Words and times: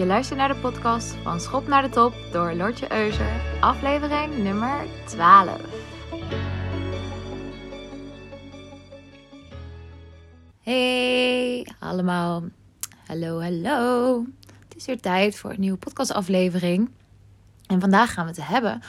Je 0.00 0.06
luistert 0.06 0.38
naar 0.38 0.48
de 0.48 0.60
podcast 0.60 1.14
van 1.22 1.40
Schop 1.40 1.66
naar 1.66 1.82
de 1.82 1.88
Top 1.88 2.14
door 2.32 2.52
Lortje 2.52 2.92
Euser, 2.92 3.60
aflevering 3.60 4.38
nummer 4.38 4.86
12. 5.04 5.60
Hey 10.60 11.66
allemaal, 11.78 12.42
hallo 13.06 13.40
hallo. 13.40 14.24
Het 14.68 14.76
is 14.76 14.86
weer 14.86 15.00
tijd 15.00 15.36
voor 15.36 15.50
een 15.50 15.60
nieuwe 15.60 15.78
podcastaflevering. 15.78 16.90
En 17.66 17.80
vandaag 17.80 18.12
gaan 18.12 18.24
we 18.24 18.30
het 18.30 18.46
hebben 18.46 18.82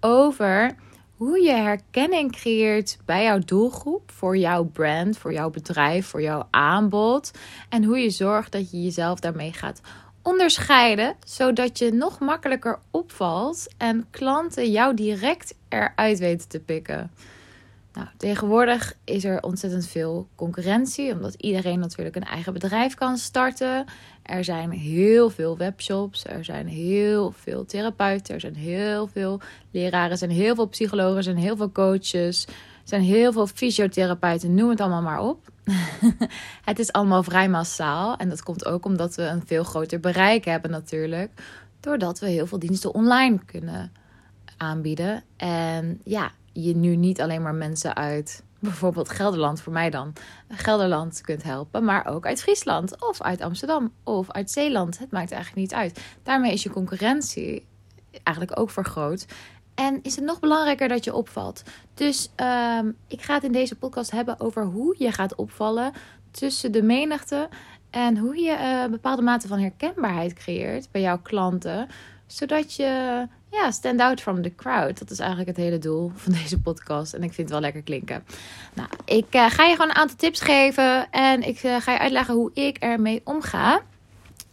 over 0.00 0.76
hoe 1.16 1.42
je 1.42 1.52
herkenning 1.52 2.32
creëert 2.32 2.98
bij 3.04 3.24
jouw 3.24 3.38
doelgroep, 3.38 4.10
voor 4.10 4.36
jouw 4.36 4.64
brand, 4.64 5.18
voor 5.18 5.32
jouw 5.32 5.50
bedrijf, 5.50 6.06
voor 6.06 6.22
jouw 6.22 6.48
aanbod. 6.50 7.30
En 7.68 7.84
hoe 7.84 7.98
je 7.98 8.10
zorgt 8.10 8.52
dat 8.52 8.70
je 8.70 8.82
jezelf 8.82 9.20
daarmee 9.20 9.52
gaat 9.52 9.80
onderscheiden, 10.22 11.16
zodat 11.26 11.78
je 11.78 11.92
nog 11.92 12.18
makkelijker 12.18 12.78
opvalt 12.90 13.68
en 13.78 14.06
klanten 14.10 14.70
jou 14.70 14.94
direct 14.94 15.54
eruit 15.68 16.18
weten 16.18 16.48
te 16.48 16.60
pikken. 16.60 17.10
Nou, 17.92 18.06
tegenwoordig 18.16 18.94
is 19.04 19.24
er 19.24 19.42
ontzettend 19.42 19.86
veel 19.86 20.28
concurrentie, 20.34 21.12
omdat 21.12 21.34
iedereen 21.34 21.78
natuurlijk 21.78 22.16
een 22.16 22.24
eigen 22.24 22.52
bedrijf 22.52 22.94
kan 22.94 23.16
starten. 23.16 23.84
Er 24.22 24.44
zijn 24.44 24.70
heel 24.70 25.30
veel 25.30 25.56
webshops, 25.56 26.24
er 26.24 26.44
zijn 26.44 26.66
heel 26.66 27.32
veel 27.36 27.64
therapeuten, 27.64 28.34
er 28.34 28.40
zijn 28.40 28.56
heel 28.56 29.06
veel 29.06 29.40
leraren, 29.70 30.10
er 30.10 30.16
zijn 30.16 30.30
heel 30.30 30.54
veel 30.54 30.68
psychologen, 30.68 31.16
er 31.16 31.22
zijn 31.22 31.36
heel 31.36 31.56
veel 31.56 31.72
coaches, 31.72 32.46
zijn 32.84 33.02
heel 33.02 33.32
veel 33.32 33.46
fysiotherapeuten, 33.46 34.54
noem 34.54 34.70
het 34.70 34.80
allemaal 34.80 35.02
maar 35.02 35.20
op. 35.20 35.48
het 36.64 36.78
is 36.78 36.92
allemaal 36.92 37.22
vrij 37.22 37.48
massaal 37.48 38.16
en 38.16 38.28
dat 38.28 38.42
komt 38.42 38.64
ook 38.64 38.84
omdat 38.84 39.14
we 39.14 39.22
een 39.22 39.46
veel 39.46 39.64
groter 39.64 40.00
bereik 40.00 40.44
hebben 40.44 40.70
natuurlijk, 40.70 41.42
doordat 41.80 42.18
we 42.18 42.26
heel 42.26 42.46
veel 42.46 42.58
diensten 42.58 42.94
online 42.94 43.38
kunnen 43.46 43.92
aanbieden. 44.56 45.22
En 45.36 46.00
ja, 46.04 46.30
je 46.52 46.76
nu 46.76 46.96
niet 46.96 47.20
alleen 47.20 47.42
maar 47.42 47.54
mensen 47.54 47.96
uit 47.96 48.42
bijvoorbeeld 48.62 49.08
Gelderland, 49.08 49.60
voor 49.60 49.72
mij 49.72 49.90
dan, 49.90 50.12
Gelderland 50.48 51.20
kunt 51.20 51.42
helpen, 51.42 51.84
maar 51.84 52.06
ook 52.06 52.26
uit 52.26 52.42
Friesland 52.42 53.02
of 53.02 53.22
uit 53.22 53.40
Amsterdam 53.40 53.92
of 54.04 54.30
uit 54.30 54.50
Zeeland. 54.50 54.98
Het 54.98 55.10
maakt 55.10 55.32
eigenlijk 55.32 55.62
niet 55.62 55.74
uit. 55.74 56.00
Daarmee 56.22 56.52
is 56.52 56.62
je 56.62 56.70
concurrentie 56.70 57.66
eigenlijk 58.22 58.60
ook 58.60 58.70
vergroot. 58.70 59.26
En 59.86 59.98
is 60.02 60.16
het 60.16 60.24
nog 60.24 60.40
belangrijker 60.40 60.88
dat 60.88 61.04
je 61.04 61.14
opvalt. 61.14 61.62
Dus 61.94 62.30
ehm, 62.34 62.90
ik 63.08 63.22
ga 63.22 63.34
het 63.34 63.44
in 63.44 63.52
deze 63.52 63.74
podcast 63.74 64.10
hebben 64.10 64.40
over 64.40 64.64
hoe 64.64 64.94
je 64.98 65.12
gaat 65.12 65.34
opvallen 65.34 65.92
tussen 66.30 66.72
de 66.72 66.82
menigte 66.82 67.48
en 67.90 68.16
hoe 68.16 68.36
je 68.36 68.52
uh, 68.52 68.90
bepaalde 68.90 69.22
mate 69.22 69.48
van 69.48 69.58
herkenbaarheid 69.58 70.32
creëert 70.32 70.88
bij 70.90 71.00
jouw 71.00 71.18
klanten, 71.22 71.88
zodat 72.26 72.74
je 72.74 73.26
ja, 73.50 73.70
stand 73.70 74.00
out 74.00 74.20
from 74.20 74.42
the 74.42 74.54
crowd. 74.54 74.98
Dat 74.98 75.10
is 75.10 75.18
eigenlijk 75.18 75.48
het 75.48 75.58
hele 75.58 75.78
doel 75.78 76.12
van 76.14 76.32
deze 76.32 76.60
podcast. 76.60 77.12
En 77.12 77.22
ik 77.22 77.32
vind 77.32 77.48
het 77.48 77.50
wel 77.50 77.60
lekker 77.60 77.82
klinken. 77.82 78.24
Nou, 78.74 78.88
ik 79.04 79.34
uh, 79.34 79.50
ga 79.50 79.64
je 79.64 79.72
gewoon 79.72 79.90
een 79.90 79.96
aantal 79.96 80.16
tips 80.16 80.40
geven. 80.40 81.10
En 81.10 81.42
ik 81.42 81.62
uh, 81.62 81.80
ga 81.80 81.92
je 81.92 81.98
uitleggen 81.98 82.34
hoe 82.34 82.50
ik 82.54 82.76
ermee 82.76 83.20
omga. 83.24 83.80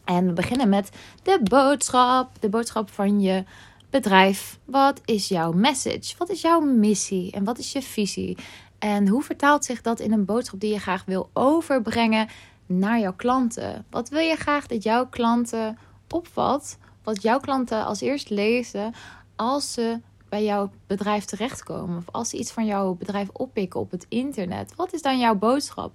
En 0.05 0.25
we 0.25 0.33
beginnen 0.33 0.69
met 0.69 0.89
de 1.23 1.39
boodschap. 1.43 2.29
De 2.39 2.49
boodschap 2.49 2.89
van 2.91 3.21
je 3.21 3.43
bedrijf. 3.89 4.59
Wat 4.65 5.01
is 5.05 5.27
jouw 5.27 5.51
message? 5.51 6.15
Wat 6.17 6.29
is 6.29 6.41
jouw 6.41 6.59
missie? 6.59 7.31
En 7.31 7.43
wat 7.43 7.57
is 7.57 7.71
je 7.71 7.81
visie? 7.81 8.37
En 8.79 9.07
hoe 9.07 9.23
vertaalt 9.23 9.65
zich 9.65 9.81
dat 9.81 9.99
in 9.99 10.11
een 10.11 10.25
boodschap 10.25 10.59
die 10.59 10.73
je 10.73 10.79
graag 10.79 11.05
wil 11.05 11.29
overbrengen 11.33 12.27
naar 12.65 12.99
jouw 12.99 13.13
klanten? 13.15 13.85
Wat 13.89 14.09
wil 14.09 14.21
je 14.21 14.35
graag 14.35 14.67
dat 14.67 14.83
jouw 14.83 15.07
klanten 15.07 15.77
opvat? 16.09 16.77
wat 17.09 17.21
jouw 17.21 17.39
klanten 17.39 17.85
als 17.85 18.01
eerst 18.01 18.29
lezen 18.29 18.93
als 19.35 19.73
ze 19.73 19.99
bij 20.29 20.43
jouw 20.43 20.71
bedrijf 20.87 21.25
terechtkomen. 21.25 21.97
Of 21.97 22.09
als 22.11 22.29
ze 22.29 22.37
iets 22.37 22.51
van 22.51 22.65
jouw 22.65 22.93
bedrijf 22.93 23.29
oppikken 23.33 23.79
op 23.79 23.91
het 23.91 24.05
internet. 24.09 24.75
Wat 24.75 24.93
is 24.93 25.01
dan 25.01 25.19
jouw 25.19 25.35
boodschap? 25.35 25.91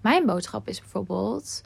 Mijn 0.00 0.26
boodschap 0.26 0.68
is 0.68 0.80
bijvoorbeeld. 0.80 1.60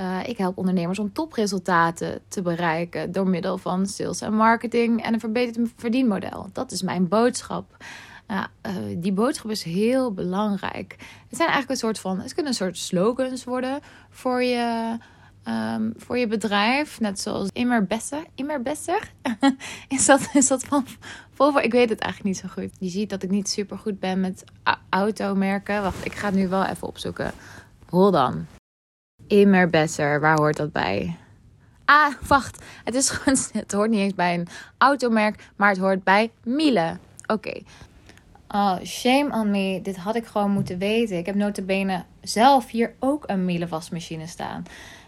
Uh, 0.00 0.28
ik 0.28 0.38
help 0.38 0.58
ondernemers 0.58 0.98
om 0.98 1.12
topresultaten 1.12 2.20
te 2.28 2.42
bereiken 2.42 3.12
door 3.12 3.28
middel 3.28 3.58
van 3.58 3.86
sales 3.86 4.20
en 4.20 4.34
marketing 4.34 5.02
en 5.02 5.12
een 5.14 5.20
verbeterd 5.20 5.70
verdienmodel. 5.76 6.48
Dat 6.52 6.72
is 6.72 6.82
mijn 6.82 7.08
boodschap. 7.08 7.76
Uh, 8.30 8.44
uh, 8.66 8.72
die 8.96 9.12
boodschap 9.12 9.50
is 9.50 9.62
heel 9.62 10.12
belangrijk. 10.12 10.96
Het 11.28 11.36
zijn 11.36 11.48
eigenlijk 11.48 11.70
een 11.70 11.76
soort 11.76 11.98
van, 11.98 12.20
het 12.20 12.34
kunnen 12.34 12.52
een 12.52 12.58
soort 12.58 12.78
slogans 12.78 13.44
worden 13.44 13.80
voor 14.10 14.42
je 14.42 14.98
um, 15.48 15.94
voor 15.96 16.18
je 16.18 16.26
bedrijf. 16.26 17.00
Net 17.00 17.20
zoals 17.20 17.48
immer 17.52 17.86
besser. 17.86 18.22
Immer 18.34 18.62
besser? 18.62 19.12
is, 19.88 20.06
dat, 20.06 20.28
is 20.32 20.46
dat 20.46 20.64
van 20.64 20.86
Volvo? 21.32 21.58
Ik 21.58 21.72
weet 21.72 21.88
het 21.88 22.00
eigenlijk 22.00 22.34
niet 22.34 22.50
zo 22.50 22.62
goed. 22.62 22.70
Je 22.78 22.88
ziet 22.88 23.10
dat 23.10 23.22
ik 23.22 23.30
niet 23.30 23.48
super 23.48 23.78
goed 23.78 24.00
ben 24.00 24.20
met 24.20 24.44
automerken. 24.88 25.82
Wacht, 25.82 26.04
ik 26.04 26.12
ga 26.12 26.26
het 26.26 26.34
nu 26.34 26.48
wel 26.48 26.64
even 26.64 26.88
opzoeken. 26.88 27.32
Hol 27.88 28.10
dan. 28.10 28.57
Immer 29.28 29.70
besser. 29.70 30.20
Waar 30.20 30.36
hoort 30.36 30.56
dat 30.56 30.72
bij? 30.72 31.16
Ah, 31.84 32.14
wacht. 32.26 32.64
Het, 32.84 32.94
is 32.94 33.10
gewoon, 33.10 33.38
het 33.52 33.72
hoort 33.72 33.90
niet 33.90 34.00
eens 34.00 34.14
bij 34.14 34.34
een 34.34 34.48
automerk, 34.78 35.50
maar 35.56 35.68
het 35.68 35.78
hoort 35.78 36.04
bij 36.04 36.30
Miele. 36.42 36.98
Oké. 37.26 37.60
Oh, 38.48 38.76
shame 38.84 39.30
on 39.30 39.50
me. 39.50 39.80
Dit 39.82 39.96
had 39.96 40.16
ik 40.16 40.26
gewoon 40.26 40.50
moeten 40.50 40.78
weten. 40.78 41.16
Ik 41.18 41.26
heb 41.26 41.34
notabene 41.34 42.04
zelf 42.20 42.70
hier 42.70 42.94
ook 42.98 43.24
een 43.26 43.44
Miele 43.44 43.68
wasmachine 43.68 44.26
staan. 44.26 44.64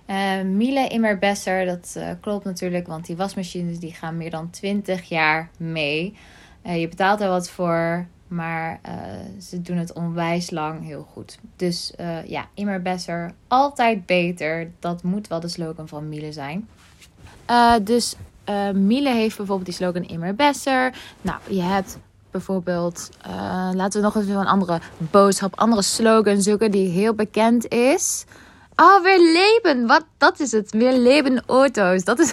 Uh, 0.06 0.42
Miele 0.42 0.88
Immerbesser, 0.88 1.66
dat 1.66 1.94
uh, 1.96 2.10
klopt 2.20 2.44
natuurlijk, 2.44 2.86
want 2.86 3.06
die 3.06 3.16
wasmachines 3.16 3.78
die 3.78 3.92
gaan 3.92 4.16
meer 4.16 4.30
dan 4.30 4.50
20 4.50 5.08
jaar 5.08 5.50
mee. 5.56 6.14
Uh, 6.66 6.80
je 6.80 6.88
betaalt 6.88 7.20
er 7.20 7.28
wat 7.28 7.50
voor, 7.50 8.06
maar 8.30 8.80
ze 9.40 9.62
doen 9.62 9.76
het 9.76 9.92
onwijs 9.92 10.50
lang 10.50 10.84
heel 10.84 11.08
goed. 11.12 11.38
Dus 11.56 11.92
ja, 12.26 12.46
Immerbesser, 12.54 13.32
altijd 13.48 14.06
beter. 14.06 14.70
Dat 14.78 15.02
moet 15.02 15.28
wel 15.28 15.40
de 15.40 15.48
slogan 15.48 15.88
van 15.88 16.08
Miele 16.08 16.32
zijn. 16.32 16.68
dus 17.82 18.16
Miele 18.74 19.10
heeft 19.10 19.36
bijvoorbeeld 19.36 19.64
die 19.64 19.74
slogan 19.74 20.08
Immerbesser. 20.08 20.94
Nou, 21.22 21.38
je 21.48 21.62
hebt 21.62 21.98
bijvoorbeeld, 22.30 23.10
laten 23.74 24.00
we 24.00 24.06
nog 24.06 24.16
even 24.16 24.34
een 24.34 24.46
andere 24.46 24.80
boodschap, 24.98 25.58
andere 25.58 25.82
slogan 25.82 26.42
zoeken 26.42 26.70
die 26.70 26.88
heel 26.88 27.14
bekend 27.14 27.68
is. 27.68 28.24
Oh, 28.80 29.02
weer 29.02 29.18
leven. 29.18 29.86
Wat? 29.86 30.04
Dat 30.16 30.40
is 30.40 30.52
het. 30.52 30.70
Weer 30.70 30.92
leven 30.92 31.42
auto's. 31.46 32.04
Dat 32.04 32.18
is, 32.18 32.32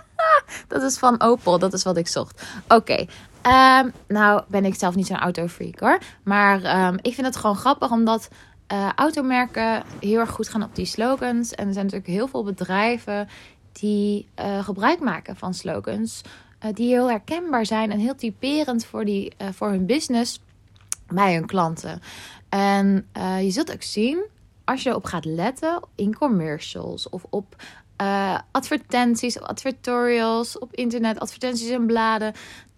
dat 0.68 0.82
is 0.82 0.98
van 0.98 1.20
Opel. 1.20 1.58
Dat 1.58 1.72
is 1.72 1.82
wat 1.82 1.96
ik 1.96 2.08
zocht. 2.08 2.42
Oké. 2.68 3.06
Ehm, 3.42 3.88
nou 4.08 4.42
ben 4.48 4.64
ik 4.64 4.74
zelf 4.74 4.94
niet 4.94 5.06
zo'n 5.06 5.18
autofreak 5.18 5.78
hoor. 5.78 5.98
Maar 6.22 6.86
um, 6.86 6.98
ik 7.02 7.14
vind 7.14 7.26
het 7.26 7.36
gewoon 7.36 7.56
grappig 7.56 7.90
omdat 7.90 8.28
uh, 8.72 8.88
automerken 8.94 9.82
heel 10.00 10.18
erg 10.18 10.30
goed 10.30 10.48
gaan 10.48 10.62
op 10.62 10.74
die 10.74 10.86
slogans. 10.86 11.54
En 11.54 11.66
er 11.66 11.72
zijn 11.72 11.84
natuurlijk 11.84 12.12
heel 12.12 12.28
veel 12.28 12.44
bedrijven 12.44 13.28
die 13.72 14.28
uh, 14.40 14.64
gebruik 14.64 15.00
maken 15.00 15.36
van 15.36 15.54
slogans. 15.54 16.22
Uh, 16.64 16.72
die 16.72 16.88
heel 16.88 17.10
herkenbaar 17.10 17.66
zijn 17.66 17.90
en 17.90 17.98
heel 17.98 18.14
typerend 18.14 18.84
voor, 18.84 19.04
die, 19.04 19.32
voor 19.52 19.68
hun 19.68 19.86
business 19.86 20.40
bij 21.08 21.34
hun 21.34 21.46
klanten. 21.46 22.00
En 22.48 23.06
je 23.40 23.50
zult 23.50 23.72
ook 23.72 23.82
zien 23.82 24.24
als 24.64 24.82
je 24.82 24.90
erop 24.90 25.04
gaat 25.04 25.24
letten 25.24 25.80
in 25.94 26.16
commercials 26.16 27.08
of 27.08 27.24
op 27.30 27.56
uh, 28.02 28.38
advertenties, 28.50 29.40
advertorials, 29.40 30.58
op 30.58 30.74
internet, 30.74 31.20
advertenties 31.20 31.68
en 31.68 31.86
bladen, 31.86 32.32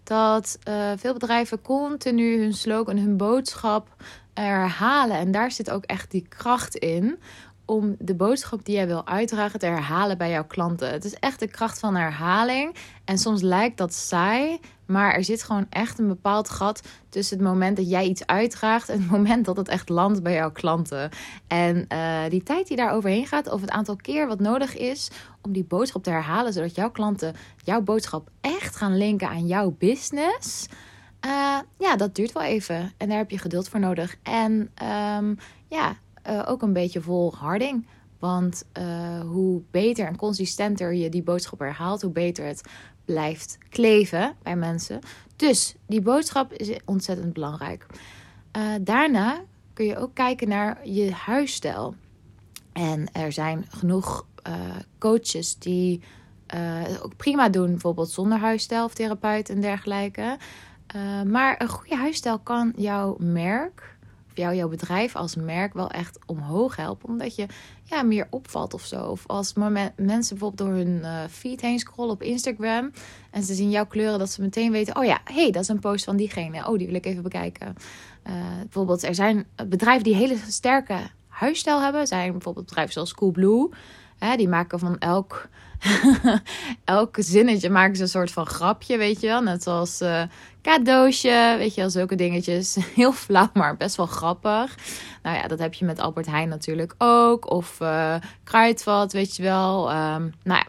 dat 0.05 0.59
uh, 0.67 0.91
veel 0.95 1.13
bedrijven 1.13 1.61
continu 1.61 2.39
hun 2.41 2.53
slogan, 2.53 2.97
hun 2.97 3.17
boodschap 3.17 3.95
herhalen. 4.33 5.17
En 5.17 5.31
daar 5.31 5.51
zit 5.51 5.71
ook 5.71 5.83
echt 5.83 6.11
die 6.11 6.25
kracht 6.29 6.75
in 6.75 7.19
om 7.65 7.95
de 7.99 8.15
boodschap 8.15 8.65
die 8.65 8.75
jij 8.75 8.87
wil 8.87 9.07
uitdragen 9.07 9.59
te 9.59 9.65
herhalen 9.65 10.17
bij 10.17 10.29
jouw 10.29 10.45
klanten. 10.45 10.91
Het 10.91 11.05
is 11.05 11.13
echt 11.13 11.39
de 11.39 11.47
kracht 11.47 11.79
van 11.79 11.95
herhaling. 11.95 12.75
En 13.05 13.17
soms 13.17 13.41
lijkt 13.41 13.77
dat 13.77 13.93
saai, 13.93 14.59
maar 14.85 15.13
er 15.13 15.23
zit 15.23 15.43
gewoon 15.43 15.65
echt 15.69 15.99
een 15.99 16.07
bepaald 16.07 16.49
gat 16.49 16.81
tussen 17.09 17.37
het 17.37 17.47
moment 17.47 17.77
dat 17.77 17.89
jij 17.89 18.05
iets 18.05 18.25
uitdraagt 18.25 18.89
en 18.89 19.01
het 19.01 19.11
moment 19.11 19.45
dat 19.45 19.57
het 19.57 19.67
echt 19.67 19.89
landt 19.89 20.23
bij 20.23 20.33
jouw 20.33 20.51
klanten. 20.51 21.09
En 21.47 21.85
uh, 21.93 22.21
die 22.29 22.43
tijd 22.43 22.67
die 22.67 22.77
daar 22.77 22.91
overheen 22.91 23.27
gaat, 23.27 23.51
of 23.51 23.61
het 23.61 23.69
aantal 23.69 23.95
keer 23.95 24.27
wat 24.27 24.39
nodig 24.39 24.77
is 24.77 25.09
om 25.41 25.51
die 25.51 25.65
boodschap 25.65 26.03
te 26.03 26.09
herhalen, 26.09 26.53
zodat 26.53 26.75
jouw 26.75 26.91
klanten 26.91 27.35
jouw 27.63 27.81
boodschap 27.81 28.29
echt 28.41 28.75
gaan 28.75 28.97
linken 28.97 29.29
aan 29.29 29.47
jouw 29.47 29.75
business. 29.79 30.67
Uh, 31.25 31.59
ja, 31.77 31.95
dat 31.95 32.15
duurt 32.15 32.31
wel 32.31 32.43
even. 32.43 32.93
En 32.97 33.09
daar 33.09 33.17
heb 33.17 33.31
je 33.31 33.37
geduld 33.37 33.69
voor 33.69 33.79
nodig. 33.79 34.15
En 34.23 34.71
um, 35.17 35.37
ja, 35.67 35.95
uh, 36.29 36.43
ook 36.45 36.61
een 36.61 36.73
beetje 36.73 37.01
volharding. 37.01 37.87
Want 38.19 38.63
uh, 38.77 39.19
hoe 39.19 39.61
beter 39.71 40.07
en 40.07 40.17
consistenter 40.17 40.93
je 40.93 41.09
die 41.09 41.23
boodschap 41.23 41.59
herhaalt, 41.59 42.01
hoe 42.01 42.11
beter 42.11 42.45
het 42.45 42.61
blijft 43.05 43.57
kleven 43.69 44.35
bij 44.43 44.55
mensen. 44.55 44.99
Dus 45.35 45.75
die 45.87 46.01
boodschap 46.01 46.53
is 46.53 46.79
ontzettend 46.85 47.33
belangrijk. 47.33 47.85
Uh, 48.57 48.63
daarna 48.81 49.41
kun 49.73 49.85
je 49.85 49.97
ook 49.97 50.13
kijken 50.13 50.47
naar 50.47 50.87
je 50.87 51.11
huisstijl. 51.11 51.95
En 52.73 53.13
er 53.13 53.31
zijn 53.31 53.65
genoeg 53.69 54.25
coaches 54.97 55.57
die 55.59 56.01
uh, 56.55 56.81
ook 57.01 57.15
prima 57.15 57.49
doen, 57.49 57.67
bijvoorbeeld 57.67 58.09
zonder 58.09 58.37
huisstijl 58.37 58.85
of 58.85 58.93
therapeut 58.93 59.49
en 59.49 59.61
dergelijke. 59.61 60.37
Maar 61.25 61.61
een 61.61 61.67
goede 61.67 61.95
huisstijl 61.95 62.39
kan 62.39 62.73
jouw 62.77 63.15
merk, 63.19 63.94
jou, 64.37 64.55
jouw 64.55 64.67
bedrijf 64.67 65.15
als 65.15 65.35
merk 65.35 65.73
wel 65.73 65.89
echt 65.89 66.19
omhoog 66.25 66.75
helpen. 66.75 67.09
Omdat 67.09 67.35
je 67.35 67.45
ja, 67.83 68.03
meer 68.03 68.27
opvalt 68.29 68.73
of 68.73 68.85
zo. 68.85 69.05
Of 69.05 69.23
als 69.27 69.53
mensen 69.53 70.37
bijvoorbeeld 70.37 70.57
door 70.57 70.77
hun 70.77 70.99
uh, 71.01 71.19
feed 71.29 71.61
heen 71.61 71.79
scrollen 71.79 72.13
op 72.13 72.21
Instagram. 72.21 72.91
En 73.31 73.43
ze 73.43 73.53
zien 73.53 73.69
jouw 73.69 73.85
kleuren, 73.85 74.19
dat 74.19 74.31
ze 74.31 74.41
meteen 74.41 74.71
weten: 74.71 74.95
oh 74.97 75.05
ja, 75.05 75.21
hey, 75.23 75.51
dat 75.51 75.61
is 75.61 75.67
een 75.67 75.79
post 75.79 76.05
van 76.05 76.15
diegene. 76.15 76.67
Oh, 76.67 76.77
die 76.77 76.87
wil 76.87 76.95
ik 76.95 77.05
even 77.05 77.23
bekijken. 77.23 77.75
bijvoorbeeld, 78.59 79.03
er 79.03 79.15
zijn 79.15 79.45
bedrijven 79.67 80.03
die 80.03 80.15
hele 80.15 80.37
sterke 80.47 80.97
huisstijl 81.27 81.81
hebben. 81.81 82.07
Zijn 82.07 82.31
bijvoorbeeld 82.31 82.65
bedrijven 82.65 82.93
zoals 82.93 83.13
Coolblue. 83.13 83.69
Die 84.19 84.47
maken 84.47 84.79
van 84.79 84.97
elk, 84.97 85.47
elk 86.83 87.15
zinnetje 87.19 87.69
maken 87.69 87.95
ze 87.95 88.01
een 88.01 88.07
soort 88.09 88.31
van 88.31 88.45
grapje, 88.45 88.97
weet 88.97 89.21
je 89.21 89.27
wel. 89.27 89.41
Net 89.41 89.63
zoals 89.63 90.01
uh, 90.01 90.21
cadeautje, 90.61 91.55
weet 91.57 91.75
je 91.75 91.81
wel, 91.81 91.89
zulke 91.89 92.15
dingetjes. 92.15 92.77
Heel 92.95 93.11
flauw, 93.11 93.49
maar 93.53 93.77
best 93.77 93.95
wel 93.95 94.05
grappig. 94.05 94.75
Nou 95.23 95.37
ja, 95.37 95.47
dat 95.47 95.59
heb 95.59 95.73
je 95.73 95.85
met 95.85 95.99
Albert 95.99 96.25
Heijn 96.25 96.49
natuurlijk 96.49 96.95
ook. 96.97 97.51
Of 97.51 97.79
uh, 97.81 98.15
Kruidvat, 98.43 99.13
weet 99.13 99.35
je 99.35 99.43
wel. 99.43 99.89
Um, 99.89 100.33
nou 100.43 100.59
ja, 100.59 100.65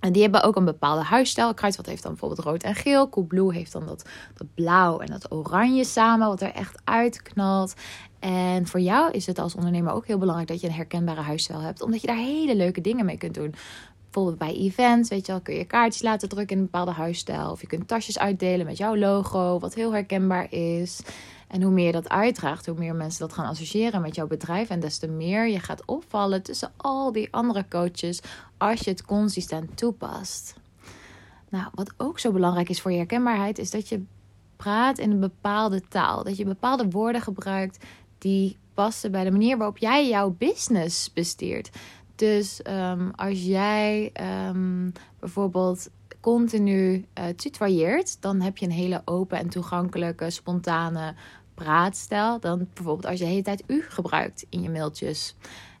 en 0.00 0.12
die 0.12 0.22
hebben 0.22 0.42
ook 0.42 0.56
een 0.56 0.64
bepaalde 0.64 1.02
huisstijl. 1.02 1.54
Kruidvat 1.54 1.86
heeft 1.86 2.02
dan 2.02 2.10
bijvoorbeeld 2.10 2.46
rood 2.46 2.62
en 2.62 2.74
geel. 2.74 3.08
Coolblue 3.08 3.52
heeft 3.52 3.72
dan 3.72 3.86
dat, 3.86 4.08
dat 4.34 4.46
blauw 4.54 4.98
en 4.98 5.06
dat 5.06 5.32
oranje 5.32 5.84
samen, 5.84 6.28
wat 6.28 6.40
er 6.40 6.52
echt 6.52 6.80
uitknalt. 6.84 7.74
En 8.18 8.66
voor 8.66 8.80
jou 8.80 9.10
is 9.10 9.26
het 9.26 9.38
als 9.38 9.54
ondernemer 9.54 9.92
ook 9.92 10.06
heel 10.06 10.18
belangrijk 10.18 10.48
dat 10.48 10.60
je 10.60 10.66
een 10.66 10.72
herkenbare 10.72 11.20
huisstijl 11.20 11.60
hebt. 11.60 11.82
Omdat 11.82 12.00
je 12.00 12.06
daar 12.06 12.16
hele 12.16 12.56
leuke 12.56 12.80
dingen 12.80 13.04
mee 13.04 13.18
kunt 13.18 13.34
doen. 13.34 13.54
Bijvoorbeeld 14.04 14.38
bij 14.38 14.54
events, 14.54 15.08
weet 15.08 15.26
je 15.26 15.32
wel, 15.32 15.40
kun 15.40 15.54
je 15.54 15.64
kaartjes 15.64 16.02
laten 16.02 16.28
drukken 16.28 16.56
in 16.56 16.62
een 16.62 16.68
bepaalde 16.70 16.92
huisstijl. 16.92 17.50
Of 17.50 17.60
je 17.60 17.66
kunt 17.66 17.88
tasjes 17.88 18.18
uitdelen 18.18 18.66
met 18.66 18.76
jouw 18.76 18.96
logo, 18.96 19.58
wat 19.58 19.74
heel 19.74 19.92
herkenbaar 19.92 20.52
is. 20.52 21.00
En 21.48 21.62
hoe 21.62 21.72
meer 21.72 21.86
je 21.86 21.92
dat 21.92 22.08
uitdraagt, 22.08 22.66
hoe 22.66 22.78
meer 22.78 22.94
mensen 22.94 23.20
dat 23.20 23.32
gaan 23.32 23.46
associëren 23.46 24.00
met 24.00 24.14
jouw 24.14 24.26
bedrijf. 24.26 24.68
En 24.68 24.80
des 24.80 24.98
te 24.98 25.06
meer 25.06 25.48
je 25.48 25.60
gaat 25.60 25.84
opvallen 25.84 26.42
tussen 26.42 26.72
al 26.76 27.12
die 27.12 27.28
andere 27.30 27.64
coaches 27.68 28.20
als 28.56 28.80
je 28.80 28.90
het 28.90 29.04
consistent 29.04 29.76
toepast. 29.76 30.54
Nou, 31.48 31.66
wat 31.74 31.94
ook 31.96 32.18
zo 32.18 32.32
belangrijk 32.32 32.68
is 32.68 32.80
voor 32.80 32.90
je 32.90 32.96
herkenbaarheid, 32.96 33.58
is 33.58 33.70
dat 33.70 33.88
je 33.88 34.04
praat 34.56 34.98
in 34.98 35.10
een 35.10 35.20
bepaalde 35.20 35.80
taal. 35.88 36.24
Dat 36.24 36.36
je 36.36 36.44
bepaalde 36.44 36.90
woorden 36.90 37.20
gebruikt 37.20 37.84
die 38.26 38.56
passen 38.74 39.10
bij 39.10 39.24
de 39.24 39.30
manier 39.30 39.56
waarop 39.56 39.78
jij 39.78 40.08
jouw 40.08 40.30
business 40.30 41.12
besteert. 41.12 41.70
Dus 42.14 42.60
um, 42.68 43.10
als 43.10 43.44
jij 43.44 44.12
um, 44.48 44.92
bijvoorbeeld 45.20 45.90
continu 46.20 47.06
uh, 47.18 48.04
dan 48.20 48.40
heb 48.40 48.56
je 48.56 48.66
een 48.66 48.72
hele 48.72 49.02
open 49.04 49.38
en 49.38 49.48
toegankelijke, 49.48 50.30
spontane 50.30 51.14
praatstijl. 51.54 52.40
Dan 52.40 52.68
bijvoorbeeld 52.74 53.06
als 53.06 53.18
je 53.18 53.24
de 53.24 53.30
hele 53.30 53.42
tijd 53.42 53.62
u 53.66 53.84
gebruikt 53.88 54.46
in 54.48 54.62
je 54.62 54.70
mailtjes. 54.70 55.36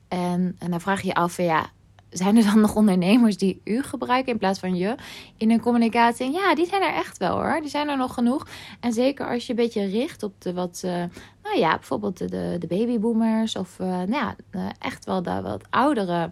En, 0.08 0.56
en 0.58 0.70
dan 0.70 0.80
vraag 0.80 1.00
je 1.00 1.06
je 1.06 1.14
af, 1.14 1.36
ja, 1.36 1.70
zijn 2.10 2.36
er 2.36 2.44
dan 2.44 2.60
nog 2.66 2.74
ondernemers 2.74 3.36
die 3.36 3.60
u 3.64 3.82
gebruiken 3.82 4.32
in 4.32 4.38
plaats 4.38 4.58
van 4.58 4.76
je 4.76 4.94
in 5.36 5.50
een 5.50 5.60
communicatie? 5.60 6.32
Ja, 6.32 6.54
die 6.54 6.66
zijn 6.66 6.82
er 6.82 6.94
echt 6.94 7.18
wel 7.18 7.34
hoor. 7.34 7.60
Die 7.60 7.70
zijn 7.70 7.88
er 7.88 7.96
nog 7.96 8.14
genoeg. 8.14 8.46
En 8.80 8.92
zeker 8.92 9.28
als 9.28 9.46
je 9.46 9.50
een 9.50 9.56
beetje 9.56 9.84
richt 9.84 10.22
op 10.22 10.32
de 10.38 10.52
wat, 10.52 10.82
uh, 10.84 10.92
nou 11.42 11.58
ja, 11.58 11.74
bijvoorbeeld 11.74 12.18
de, 12.18 12.56
de 12.58 12.66
babyboomers 12.66 13.56
of 13.56 13.78
uh, 13.78 13.86
nou 13.86 14.10
ja, 14.10 14.36
uh, 14.50 14.68
echt 14.78 15.04
wel 15.04 15.22
de 15.22 15.40
wat 15.42 15.64
oudere, 15.70 16.30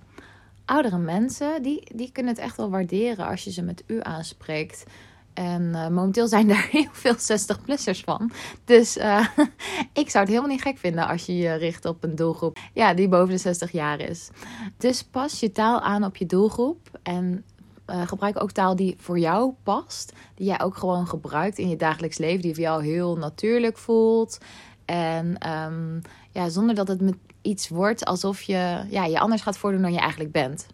oudere 0.64 0.98
mensen, 0.98 1.62
die, 1.62 1.82
die 1.94 2.12
kunnen 2.12 2.32
het 2.32 2.42
echt 2.42 2.56
wel 2.56 2.70
waarderen 2.70 3.26
als 3.26 3.44
je 3.44 3.52
ze 3.52 3.62
met 3.62 3.84
u 3.86 3.98
aanspreekt. 4.02 4.84
En 5.34 5.62
uh, 5.62 5.88
momenteel 5.88 6.28
zijn 6.28 6.48
daar 6.48 6.68
heel 6.70 6.88
veel 6.92 7.14
60-plussers 7.14 8.00
van. 8.04 8.30
Dus 8.64 8.96
uh, 8.96 9.28
ik 10.02 10.10
zou 10.10 10.24
het 10.24 10.28
helemaal 10.28 10.50
niet 10.50 10.62
gek 10.62 10.78
vinden 10.78 11.08
als 11.08 11.26
je 11.26 11.36
je 11.36 11.54
richt 11.54 11.84
op 11.84 12.04
een 12.04 12.16
doelgroep 12.16 12.58
ja, 12.72 12.94
die 12.94 13.08
boven 13.08 13.34
de 13.34 13.38
60 13.38 13.72
jaar 13.72 14.00
is. 14.00 14.30
Dus 14.76 15.02
pas 15.02 15.40
je 15.40 15.52
taal 15.52 15.80
aan 15.80 16.04
op 16.04 16.16
je 16.16 16.26
doelgroep. 16.26 16.98
En 17.02 17.44
uh, 17.90 18.06
gebruik 18.06 18.42
ook 18.42 18.50
taal 18.50 18.76
die 18.76 18.96
voor 18.98 19.18
jou 19.18 19.52
past. 19.62 20.12
Die 20.34 20.46
jij 20.46 20.60
ook 20.60 20.76
gewoon 20.76 21.06
gebruikt 21.06 21.58
in 21.58 21.68
je 21.68 21.76
dagelijks 21.76 22.18
leven. 22.18 22.42
Die 22.42 22.54
voor 22.54 22.62
jou 22.62 22.84
heel 22.84 23.16
natuurlijk 23.16 23.78
voelt. 23.78 24.38
En 24.84 25.50
um, 25.50 26.00
ja, 26.30 26.48
zonder 26.48 26.74
dat 26.74 26.88
het 26.88 27.00
met 27.00 27.16
iets 27.42 27.68
wordt 27.68 28.04
alsof 28.04 28.42
je 28.42 28.84
ja, 28.88 29.04
je 29.04 29.18
anders 29.18 29.42
gaat 29.42 29.58
voordoen 29.58 29.82
dan 29.82 29.92
je 29.92 29.98
eigenlijk 29.98 30.32
bent. 30.32 30.66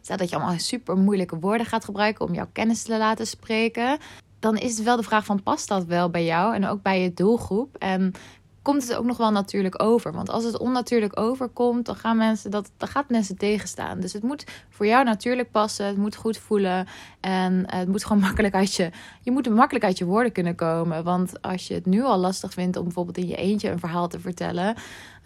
Stel 0.00 0.16
dat 0.16 0.30
je 0.30 0.36
allemaal 0.36 0.58
super 0.58 0.96
moeilijke 0.96 1.38
woorden 1.38 1.66
gaat 1.66 1.84
gebruiken 1.84 2.26
om 2.26 2.34
jouw 2.34 2.48
kennis 2.52 2.82
te 2.82 2.98
laten 2.98 3.26
spreken. 3.26 3.98
Dan 4.38 4.56
is 4.56 4.76
het 4.76 4.84
wel 4.84 4.96
de 4.96 5.02
vraag 5.02 5.24
van 5.24 5.42
past 5.42 5.68
dat 5.68 5.84
wel 5.84 6.10
bij 6.10 6.24
jou 6.24 6.54
en 6.54 6.66
ook 6.66 6.82
bij 6.82 7.02
je 7.02 7.14
doelgroep? 7.14 7.76
En 7.76 8.14
komt 8.66 8.82
het 8.82 8.94
ook 8.94 9.04
nog 9.04 9.16
wel 9.16 9.30
natuurlijk 9.30 9.82
over. 9.82 10.12
Want 10.12 10.30
als 10.30 10.44
het 10.44 10.58
onnatuurlijk 10.58 11.20
overkomt, 11.20 11.86
dan 11.86 11.96
gaan 11.96 12.16
mensen 12.16 12.50
dat, 12.50 12.70
dan 12.76 12.88
gaat 12.88 13.08
mensen 13.08 13.36
tegenstaan. 13.36 14.00
Dus 14.00 14.12
het 14.12 14.22
moet 14.22 14.44
voor 14.70 14.86
jou 14.86 15.04
natuurlijk 15.04 15.50
passen. 15.50 15.86
Het 15.86 15.96
moet 15.96 16.16
goed 16.16 16.38
voelen. 16.38 16.86
En 17.20 17.62
het 17.66 17.88
moet 17.88 18.04
gewoon 18.04 18.22
makkelijk 18.28 18.54
uit 18.54 18.74
je. 18.74 18.90
Je 19.22 19.30
moet 19.30 19.48
makkelijk 19.48 19.84
uit 19.84 19.98
je 19.98 20.04
woorden 20.04 20.32
kunnen 20.32 20.54
komen. 20.54 21.04
Want 21.04 21.42
als 21.42 21.68
je 21.68 21.74
het 21.74 21.86
nu 21.86 22.02
al 22.02 22.18
lastig 22.18 22.52
vindt 22.52 22.76
om 22.76 22.84
bijvoorbeeld 22.84 23.18
in 23.18 23.28
je 23.28 23.36
eentje 23.36 23.70
een 23.70 23.78
verhaal 23.78 24.08
te 24.08 24.20
vertellen. 24.20 24.74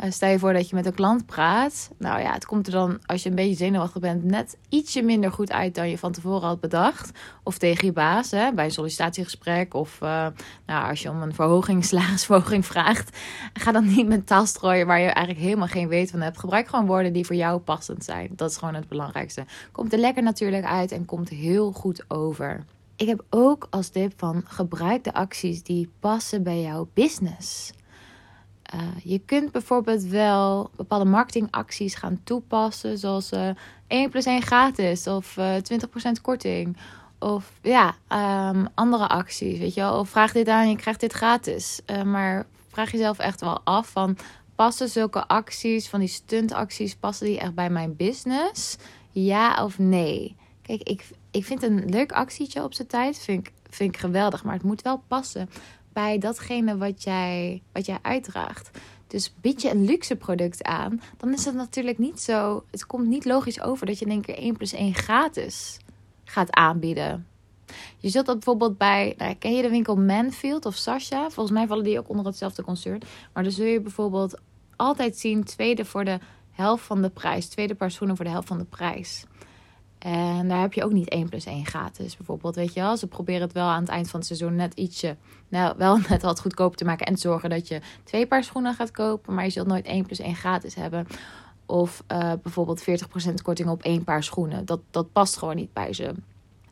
Uh, 0.04 0.10
stel 0.10 0.28
je 0.28 0.38
voor 0.38 0.52
dat 0.52 0.68
je 0.68 0.74
met 0.74 0.86
een 0.86 0.94
klant 0.94 1.26
praat. 1.26 1.90
Nou 1.98 2.20
ja, 2.20 2.32
het 2.32 2.46
komt 2.46 2.66
er 2.66 2.72
dan, 2.72 2.98
als 3.06 3.22
je 3.22 3.28
een 3.28 3.34
beetje 3.34 3.56
zenuwachtig 3.56 4.00
bent, 4.00 4.24
net 4.24 4.56
ietsje 4.68 5.02
minder 5.02 5.32
goed 5.32 5.52
uit 5.52 5.74
dan 5.74 5.90
je 5.90 5.98
van 5.98 6.12
tevoren 6.12 6.48
had 6.48 6.60
bedacht. 6.60 7.10
Of 7.42 7.58
tegen 7.58 7.86
je 7.86 7.92
baas, 7.92 8.30
hè, 8.30 8.52
bij 8.52 8.64
een 8.64 8.70
sollicitatiegesprek. 8.70 9.74
Of 9.74 9.98
uh, 10.02 10.26
nou, 10.66 10.88
als 10.88 11.02
je 11.02 11.10
om 11.10 11.22
een 11.22 11.34
verhoging, 11.34 11.84
salarisverhoging 11.90 12.66
vraagt. 12.66 13.18
Ga 13.52 13.72
dan 13.72 13.86
niet 13.86 14.06
met 14.06 14.26
taal 14.26 14.46
strooien 14.46 14.86
waar 14.86 15.00
je 15.00 15.06
eigenlijk 15.06 15.44
helemaal 15.44 15.68
geen 15.68 15.88
weet 15.88 16.10
van 16.10 16.20
hebt. 16.20 16.38
Gebruik 16.38 16.68
gewoon 16.68 16.86
woorden 16.86 17.12
die 17.12 17.26
voor 17.26 17.36
jou 17.36 17.58
passend 17.58 18.04
zijn. 18.04 18.30
Dat 18.36 18.50
is 18.50 18.56
gewoon 18.56 18.74
het 18.74 18.88
belangrijkste. 18.88 19.44
Komt 19.72 19.92
er 19.92 19.98
lekker 19.98 20.22
natuurlijk 20.22 20.64
uit 20.64 20.92
en 20.92 21.04
komt 21.04 21.28
heel 21.28 21.72
goed 21.72 22.04
over. 22.08 22.64
Ik 22.96 23.06
heb 23.06 23.24
ook 23.30 23.66
als 23.70 23.88
tip 23.88 24.12
van 24.16 24.42
gebruik 24.46 25.04
de 25.04 25.12
acties 25.12 25.62
die 25.62 25.90
passen 26.00 26.42
bij 26.42 26.60
jouw 26.60 26.88
business. 26.94 27.72
Uh, 28.74 28.80
je 29.04 29.18
kunt 29.18 29.52
bijvoorbeeld 29.52 30.02
wel 30.02 30.70
bepaalde 30.76 31.04
marketingacties 31.04 31.94
gaan 31.94 32.20
toepassen, 32.24 32.98
zoals 32.98 33.32
uh, 33.32 33.48
1 33.86 34.10
plus 34.10 34.24
1 34.24 34.42
gratis 34.42 35.06
of 35.06 35.36
uh, 35.36 35.54
20% 35.54 36.20
korting. 36.22 36.76
Of 37.18 37.52
ja, 37.62 37.94
um, 38.52 38.68
andere 38.74 39.08
acties, 39.08 39.58
weet 39.58 39.74
je 39.74 39.80
wel. 39.80 39.98
Of 39.98 40.08
vraag 40.08 40.32
dit 40.32 40.48
aan, 40.48 40.68
je 40.68 40.76
krijgt 40.76 41.00
dit 41.00 41.12
gratis. 41.12 41.80
Maar 42.04 42.46
vraag 42.68 42.90
jezelf 42.90 43.18
echt 43.18 43.40
wel 43.40 43.60
af 43.64 43.88
van, 43.88 44.16
passen 44.54 44.88
zulke 44.88 45.26
acties, 45.26 45.88
van 45.88 46.00
die 46.00 46.08
stuntacties, 46.08 46.94
passen 46.94 47.26
die 47.26 47.38
echt 47.38 47.54
bij 47.54 47.70
mijn 47.70 47.96
business? 47.96 48.76
Ja 49.10 49.64
of 49.64 49.78
nee? 49.78 50.36
Kijk, 50.62 50.82
ik, 50.82 51.04
ik 51.30 51.44
vind 51.44 51.62
een 51.62 51.84
leuk 51.88 52.12
actietje 52.12 52.62
op 52.62 52.74
zijn 52.74 52.88
tijd, 52.88 53.18
vind 53.18 53.46
ik, 53.46 53.52
vind 53.70 53.94
ik 53.94 54.00
geweldig. 54.00 54.44
Maar 54.44 54.54
het 54.54 54.62
moet 54.62 54.82
wel 54.82 55.02
passen 55.08 55.50
bij 55.92 56.18
datgene 56.18 56.76
wat 56.76 57.02
jij, 57.02 57.62
wat 57.72 57.86
jij 57.86 57.98
uitdraagt. 58.02 58.70
Dus 59.06 59.34
bied 59.40 59.62
je 59.62 59.70
een 59.70 59.84
luxe 59.84 60.16
product 60.16 60.62
aan, 60.62 61.00
dan 61.16 61.32
is 61.32 61.44
het 61.44 61.54
natuurlijk 61.54 61.98
niet 61.98 62.20
zo. 62.20 62.64
Het 62.70 62.86
komt 62.86 63.06
niet 63.06 63.24
logisch 63.24 63.60
over 63.60 63.86
dat 63.86 63.98
je 63.98 64.04
in 64.04 64.10
één 64.10 64.20
keer 64.20 64.38
1 64.38 64.56
plus 64.56 64.72
1 64.72 64.94
gratis 64.94 65.78
gaat 66.24 66.52
aanbieden. 66.52 67.26
Je 67.98 68.08
zult 68.08 68.26
dat 68.26 68.34
bijvoorbeeld 68.34 68.78
bij, 68.78 69.14
nou, 69.16 69.34
ken 69.34 69.54
je 69.54 69.62
de 69.62 69.70
winkel 69.70 69.96
Manfield 69.96 70.66
of 70.66 70.74
Sasha? 70.74 71.30
Volgens 71.30 71.56
mij 71.56 71.66
vallen 71.66 71.84
die 71.84 71.98
ook 71.98 72.08
onder 72.08 72.26
hetzelfde 72.26 72.62
concern. 72.62 73.00
Maar 73.32 73.42
dan 73.42 73.52
zul 73.52 73.66
je 73.66 73.80
bijvoorbeeld 73.80 74.40
altijd 74.76 75.18
zien 75.18 75.44
tweede 75.44 75.84
voor 75.84 76.04
de 76.04 76.18
helft 76.50 76.84
van 76.84 77.02
de 77.02 77.10
prijs. 77.10 77.48
Tweede 77.48 77.74
paar 77.74 77.90
schoenen 77.90 78.16
voor 78.16 78.24
de 78.24 78.30
helft 78.30 78.48
van 78.48 78.58
de 78.58 78.64
prijs. 78.64 79.24
En 80.00 80.48
daar 80.48 80.60
heb 80.60 80.72
je 80.72 80.84
ook 80.84 80.92
niet 80.92 81.08
1 81.08 81.28
plus 81.28 81.44
1 81.44 81.66
gratis 81.66 82.16
bijvoorbeeld, 82.16 82.54
weet 82.54 82.74
je 82.74 82.80
wel. 82.80 82.96
Ze 82.96 83.06
proberen 83.06 83.40
het 83.40 83.52
wel 83.52 83.66
aan 83.66 83.80
het 83.80 83.90
eind 83.90 84.10
van 84.10 84.18
het 84.18 84.28
seizoen 84.28 84.54
net 84.54 84.74
ietsje, 84.74 85.16
nou 85.48 85.74
wel 85.76 85.98
net 86.08 86.22
wat 86.22 86.40
goedkoper 86.40 86.76
te 86.76 86.84
maken. 86.84 87.06
En 87.06 87.14
te 87.14 87.20
zorgen 87.20 87.50
dat 87.50 87.68
je 87.68 87.80
twee 88.04 88.26
paar 88.26 88.44
schoenen 88.44 88.74
gaat 88.74 88.90
kopen, 88.90 89.34
maar 89.34 89.44
je 89.44 89.50
zult 89.50 89.66
nooit 89.66 89.86
1 89.86 90.06
plus 90.06 90.18
1 90.18 90.34
gratis 90.34 90.74
hebben. 90.74 91.06
Of 91.66 92.02
uh, 92.12 92.32
bijvoorbeeld 92.42 92.82
40% 92.82 92.84
korting 93.42 93.68
op 93.68 93.82
één 93.82 94.04
paar 94.04 94.22
schoenen. 94.22 94.64
Dat, 94.64 94.80
dat 94.90 95.12
past 95.12 95.36
gewoon 95.36 95.56
niet 95.56 95.72
bij 95.72 95.92
ze. 95.92 96.14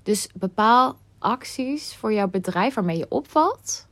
Dus 0.03 0.29
bepaal 0.35 0.97
acties 1.19 1.95
voor 1.95 2.13
jouw 2.13 2.29
bedrijf 2.29 2.75
waarmee 2.75 2.99
je 2.99 3.07
opvalt. 3.09 3.87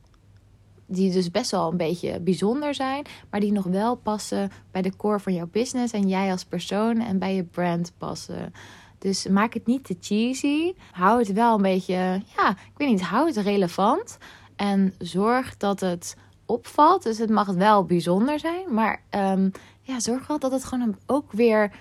Die 0.86 1.12
dus 1.12 1.30
best 1.30 1.50
wel 1.50 1.70
een 1.70 1.76
beetje 1.76 2.20
bijzonder 2.20 2.74
zijn, 2.74 3.04
maar 3.30 3.40
die 3.40 3.52
nog 3.52 3.64
wel 3.64 3.94
passen 3.94 4.50
bij 4.70 4.82
de 4.82 4.96
core 4.96 5.20
van 5.20 5.34
jouw 5.34 5.48
business 5.52 5.92
en 5.92 6.08
jij 6.08 6.30
als 6.30 6.44
persoon 6.44 7.00
en 7.00 7.18
bij 7.18 7.34
je 7.34 7.44
brand 7.44 7.92
passen. 7.98 8.52
Dus 8.98 9.26
maak 9.26 9.54
het 9.54 9.66
niet 9.66 9.84
te 9.84 9.96
cheesy. 10.00 10.74
Hou 10.90 11.18
het 11.18 11.32
wel 11.32 11.54
een 11.54 11.62
beetje, 11.62 12.22
ja, 12.36 12.50
ik 12.50 12.76
weet 12.76 12.88
niet, 12.88 13.02
hou 13.02 13.26
het 13.26 13.36
relevant. 13.36 14.18
En 14.56 14.94
zorg 14.98 15.56
dat 15.56 15.80
het 15.80 16.16
opvalt. 16.46 17.02
Dus 17.02 17.18
het 17.18 17.30
mag 17.30 17.46
wel 17.46 17.84
bijzonder 17.84 18.38
zijn, 18.38 18.74
maar 18.74 19.02
um, 19.10 19.50
ja, 19.82 20.00
zorg 20.00 20.26
wel 20.26 20.38
dat 20.38 20.52
het 20.52 20.64
gewoon 20.64 20.96
ook 21.06 21.32
weer 21.32 21.72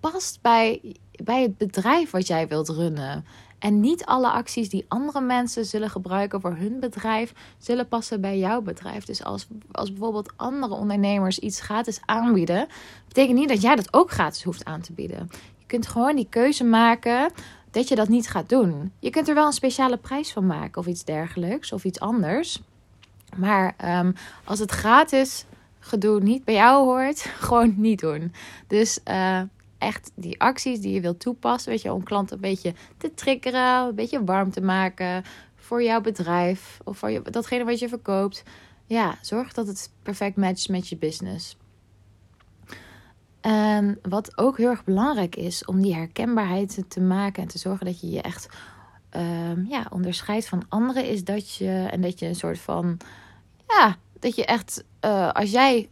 past 0.00 0.38
bij 0.42 0.96
bij 1.24 1.42
het 1.42 1.58
bedrijf 1.58 2.10
wat 2.10 2.26
jij 2.26 2.48
wilt 2.48 2.68
runnen. 2.68 3.24
En 3.58 3.80
niet 3.80 4.04
alle 4.04 4.30
acties 4.30 4.68
die 4.68 4.84
andere 4.88 5.20
mensen 5.20 5.64
zullen 5.64 5.90
gebruiken 5.90 6.40
voor 6.40 6.56
hun 6.56 6.80
bedrijf, 6.80 7.32
zullen 7.58 7.88
passen 7.88 8.20
bij 8.20 8.38
jouw 8.38 8.60
bedrijf. 8.60 9.04
Dus 9.04 9.24
als, 9.24 9.46
als 9.72 9.90
bijvoorbeeld 9.90 10.32
andere 10.36 10.74
ondernemers 10.74 11.38
iets 11.38 11.60
gratis 11.60 12.00
aanbieden, 12.04 12.66
betekent 13.08 13.38
niet 13.38 13.48
dat 13.48 13.62
jij 13.62 13.74
dat 13.74 13.92
ook 13.92 14.10
gratis 14.10 14.42
hoeft 14.42 14.64
aan 14.64 14.80
te 14.80 14.92
bieden. 14.92 15.28
Kunt 15.72 15.86
gewoon 15.86 16.16
die 16.16 16.26
keuze 16.28 16.64
maken 16.64 17.32
dat 17.70 17.88
je 17.88 17.94
dat 17.94 18.08
niet 18.08 18.28
gaat 18.28 18.48
doen. 18.48 18.92
Je 18.98 19.10
kunt 19.10 19.28
er 19.28 19.34
wel 19.34 19.46
een 19.46 19.52
speciale 19.52 19.96
prijs 19.96 20.32
van 20.32 20.46
maken 20.46 20.80
of 20.80 20.86
iets 20.86 21.04
dergelijks 21.04 21.72
of 21.72 21.84
iets 21.84 22.00
anders. 22.00 22.62
Maar 23.36 23.74
ehm, 23.76 24.12
als 24.44 24.58
het 24.58 24.70
gratis 24.70 25.44
gedoe 25.78 26.20
niet 26.20 26.44
bij 26.44 26.54
jou 26.54 26.84
hoort, 26.84 27.20
gewoon 27.48 27.74
niet 27.76 28.00
doen. 28.00 28.32
Dus 28.66 28.98
uh, 29.08 29.40
echt 29.78 30.10
die 30.14 30.40
acties 30.40 30.80
die 30.80 30.92
je 30.92 31.00
wilt 31.00 31.20
toepassen, 31.20 31.70
weet 31.70 31.82
je, 31.82 31.92
om 31.92 32.02
klanten 32.02 32.36
een 32.36 32.42
beetje 32.42 32.74
te 32.96 33.14
triggeren, 33.14 33.86
een 33.86 33.94
beetje 33.94 34.24
warm 34.24 34.50
te 34.50 34.60
maken 34.60 35.24
voor 35.56 35.82
jouw 35.82 36.00
bedrijf 36.00 36.80
of 36.84 36.98
voor 36.98 37.10
je, 37.10 37.22
datgene 37.22 37.64
wat 37.64 37.78
je 37.78 37.88
verkoopt. 37.88 38.42
Ja, 38.86 39.18
zorg 39.20 39.52
dat 39.52 39.66
het 39.66 39.90
perfect 40.02 40.36
matcht 40.36 40.68
met 40.68 40.88
je 40.88 40.96
business. 40.96 41.56
En 43.42 43.98
wat 44.02 44.38
ook 44.38 44.56
heel 44.56 44.68
erg 44.68 44.84
belangrijk 44.84 45.36
is 45.36 45.64
om 45.64 45.82
die 45.82 45.94
herkenbaarheid 45.94 46.84
te 46.88 47.00
maken 47.00 47.42
en 47.42 47.48
te 47.48 47.58
zorgen 47.58 47.86
dat 47.86 48.00
je 48.00 48.10
je 48.10 48.22
echt 48.22 48.48
um, 49.16 49.66
ja, 49.68 49.86
onderscheidt 49.90 50.48
van 50.48 50.62
anderen, 50.68 51.08
is 51.08 51.24
dat 51.24 51.54
je 51.54 51.88
en 51.90 52.00
dat 52.00 52.18
je 52.18 52.26
een 52.26 52.34
soort 52.34 52.58
van 52.58 52.98
ja, 53.68 53.96
dat 54.18 54.36
je 54.36 54.44
echt 54.44 54.84
uh, 55.04 55.30
als 55.30 55.50
jij 55.50 55.88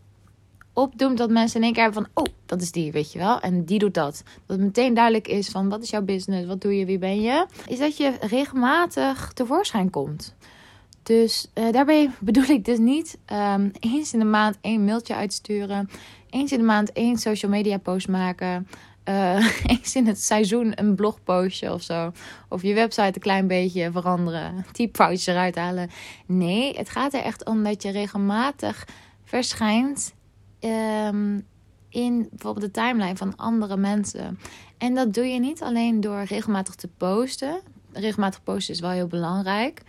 opdoemt 0.73 1.19
dat 1.19 1.31
mensen 1.31 1.57
in 1.57 1.63
één 1.63 1.73
keer 1.73 1.83
hebben 1.83 2.03
van 2.13 2.25
oh, 2.25 2.33
dat 2.47 2.63
is 2.63 2.73
die, 2.73 2.93
weet 2.93 3.13
je 3.13 3.19
wel, 3.19 3.41
en 3.41 3.65
die 3.65 3.79
doet 3.79 3.95
dat. 3.95 4.23
Dat 4.47 4.57
het 4.57 4.61
meteen 4.67 4.95
duidelijk 4.95 5.29
is 5.29 5.49
van 5.49 5.69
wat 5.69 5.83
is 5.83 5.91
jouw 5.91 6.03
business, 6.03 6.47
wat 6.47 6.61
doe 6.61 6.79
je, 6.79 6.85
wie 6.85 6.99
ben 6.99 7.21
je, 7.21 7.47
is 7.67 7.79
dat 7.79 7.97
je 7.97 8.17
regelmatig 8.21 9.33
tevoorschijn 9.33 9.91
komt. 9.91 10.35
Dus 11.11 11.47
uh, 11.55 11.73
daarbij 11.73 12.11
bedoel 12.21 12.45
ik 12.45 12.65
dus 12.65 12.79
niet 12.79 13.19
um, 13.33 13.71
eens 13.81 14.13
in 14.13 14.19
de 14.19 14.25
maand 14.25 14.59
één 14.61 14.85
mailtje 14.85 15.15
uitsturen 15.15 15.91
eens 16.31 16.53
in 16.53 16.59
de 16.59 16.65
maand 16.65 16.93
één 16.93 17.17
social 17.17 17.51
media 17.51 17.79
post 17.79 18.09
maken. 18.09 18.69
Uh, 19.05 19.47
eens 19.71 19.95
in 19.95 20.07
het 20.07 20.23
seizoen 20.23 20.73
een 20.75 20.95
blogpostje 20.95 21.73
of 21.73 21.83
zo. 21.83 22.13
Of 22.49 22.63
je 22.63 22.75
website 22.75 23.15
een 23.15 23.21
klein 23.21 23.47
beetje 23.47 23.91
veranderen. 23.93 24.65
Typfoutjes 24.73 25.27
eruit 25.27 25.55
halen. 25.55 25.91
Nee, 26.27 26.77
het 26.77 26.91
gaat 26.91 27.15
er 27.15 27.23
echt 27.23 27.45
om 27.45 27.63
dat 27.63 27.83
je 27.83 27.91
regelmatig 27.91 28.87
verschijnt 29.25 30.15
um, 30.61 31.47
in 31.89 32.29
bijvoorbeeld 32.31 32.75
de 32.75 32.81
timeline 32.81 33.17
van 33.17 33.37
andere 33.37 33.77
mensen. 33.77 34.39
En 34.79 34.95
dat 34.95 35.15
doe 35.15 35.27
je 35.27 35.41
niet 35.41 35.63
alleen 35.63 36.01
door 36.01 36.23
regelmatig 36.23 36.75
te 36.75 36.89
posten. 36.89 37.61
Regelmatig 37.93 38.43
posten 38.43 38.75
is 38.75 38.81
wel 38.81 38.91
heel 38.91 39.07
belangrijk. 39.07 39.83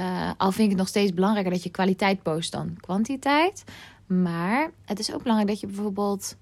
Uh, 0.00 0.30
al 0.36 0.52
vind 0.52 0.64
ik 0.64 0.68
het 0.68 0.78
nog 0.78 0.88
steeds 0.88 1.14
belangrijker 1.14 1.52
dat 1.52 1.62
je 1.62 1.70
kwaliteit 1.70 2.22
post 2.22 2.52
dan 2.52 2.76
kwantiteit. 2.80 3.64
Maar 4.06 4.70
het 4.84 4.98
is 4.98 5.12
ook 5.12 5.22
belangrijk 5.22 5.50
dat 5.50 5.60
je 5.60 5.66
bijvoorbeeld 5.66 6.36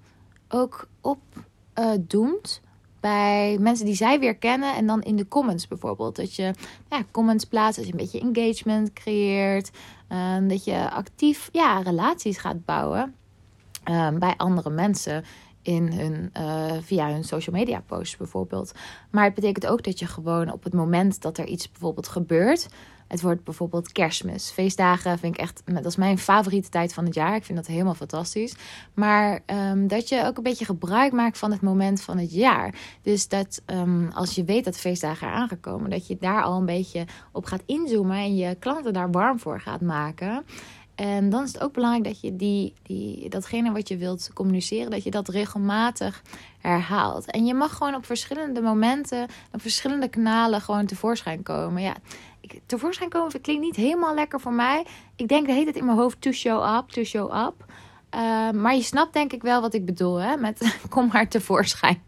ook 0.47 0.87
opdoemt 1.01 2.61
uh, 2.63 2.67
bij 2.99 3.57
mensen 3.59 3.85
die 3.85 3.95
zij 3.95 4.19
weer 4.19 4.35
kennen. 4.35 4.75
En 4.75 4.87
dan 4.87 5.01
in 5.01 5.15
de 5.15 5.27
comments 5.27 5.67
bijvoorbeeld. 5.67 6.15
Dat 6.15 6.35
je 6.35 6.53
ja, 6.89 7.03
comments 7.11 7.45
plaatst, 7.45 7.75
dat 7.77 7.85
je 7.85 7.91
een 7.91 7.97
beetje 7.97 8.19
engagement 8.33 8.93
creëert. 8.93 9.71
Uh, 10.09 10.37
dat 10.47 10.63
je 10.63 10.89
actief 10.89 11.49
ja, 11.51 11.79
relaties 11.79 12.37
gaat 12.37 12.65
bouwen 12.65 13.15
uh, 13.89 14.09
bij 14.09 14.33
andere 14.37 14.69
mensen. 14.69 15.23
In 15.61 15.91
hun, 15.93 16.31
uh, 16.37 16.71
via 16.81 17.09
hun 17.11 17.23
social 17.23 17.55
media 17.55 17.83
posts 17.85 18.17
bijvoorbeeld. 18.17 18.71
Maar 19.11 19.23
het 19.23 19.33
betekent 19.33 19.67
ook 19.67 19.83
dat 19.83 19.99
je 19.99 20.05
gewoon 20.05 20.51
op 20.51 20.63
het 20.63 20.73
moment 20.73 21.21
dat 21.21 21.37
er 21.37 21.45
iets 21.45 21.71
bijvoorbeeld 21.71 22.07
gebeurt 22.07 22.67
het 23.07 23.21
wordt 23.21 23.43
bijvoorbeeld 23.43 23.91
kerstmis. 23.91 24.49
Feestdagen 24.49 25.19
vind 25.19 25.35
ik 25.35 25.41
echt, 25.41 25.61
dat 25.65 25.85
is 25.85 25.95
mijn 25.95 26.17
favoriete 26.17 26.69
tijd 26.69 26.93
van 26.93 27.05
het 27.05 27.13
jaar. 27.13 27.35
Ik 27.35 27.43
vind 27.43 27.57
dat 27.57 27.67
helemaal 27.67 27.93
fantastisch. 27.93 28.55
Maar 28.93 29.39
um, 29.45 29.87
dat 29.87 30.09
je 30.09 30.25
ook 30.25 30.37
een 30.37 30.43
beetje 30.43 30.65
gebruik 30.65 31.11
maakt 31.11 31.37
van 31.37 31.51
het 31.51 31.61
moment 31.61 32.01
van 32.01 32.17
het 32.17 32.33
jaar. 32.33 32.75
Dus 33.01 33.27
dat 33.27 33.61
um, 33.65 34.09
als 34.13 34.35
je 34.35 34.43
weet 34.43 34.65
dat 34.65 34.77
feestdagen 34.77 35.27
er 35.27 35.33
aangekomen, 35.33 35.89
dat 35.89 36.07
je 36.07 36.17
daar 36.19 36.43
al 36.43 36.57
een 36.57 36.65
beetje 36.65 37.05
op 37.31 37.45
gaat 37.45 37.63
inzoomen 37.65 38.17
en 38.17 38.35
je 38.35 38.55
klanten 38.55 38.93
daar 38.93 39.11
warm 39.11 39.39
voor 39.39 39.59
gaat 39.59 39.81
maken. 39.81 40.45
En 40.97 41.29
dan 41.29 41.43
is 41.43 41.53
het 41.53 41.61
ook 41.61 41.73
belangrijk 41.73 42.03
dat 42.03 42.21
je 42.21 42.35
die, 42.35 42.73
die, 42.83 43.29
datgene 43.29 43.71
wat 43.71 43.87
je 43.87 43.97
wilt 43.97 44.29
communiceren, 44.33 44.91
dat 44.91 45.03
je 45.03 45.11
dat 45.11 45.27
regelmatig 45.27 46.21
herhaalt. 46.59 47.31
En 47.31 47.45
je 47.45 47.53
mag 47.53 47.75
gewoon 47.75 47.95
op 47.95 48.05
verschillende 48.05 48.61
momenten, 48.61 49.27
op 49.51 49.61
verschillende 49.61 50.07
kanalen 50.07 50.61
gewoon 50.61 50.85
tevoorschijn 50.85 51.43
komen. 51.43 51.81
Ja, 51.81 51.95
tevoorschijn 52.65 53.09
komen 53.09 53.41
klinkt 53.41 53.63
niet 53.63 53.75
helemaal 53.75 54.13
lekker 54.13 54.39
voor 54.39 54.53
mij. 54.53 54.85
Ik 55.15 55.27
denk 55.27 55.45
de 55.45 55.51
hele 55.51 55.63
tijd 55.63 55.75
in 55.75 55.85
mijn 55.85 55.97
hoofd 55.97 56.21
to 56.21 56.31
show 56.31 56.77
up, 56.77 56.89
to 56.89 57.03
show 57.03 57.45
up. 57.47 57.65
Uh, 58.15 58.51
maar 58.51 58.75
je 58.75 58.81
snapt 58.81 59.13
denk 59.13 59.33
ik 59.33 59.41
wel 59.41 59.61
wat 59.61 59.73
ik 59.73 59.85
bedoel, 59.85 60.15
hè? 60.15 60.37
Met 60.37 60.77
kom 60.89 61.09
maar 61.11 61.27
tevoorschijn. 61.27 62.01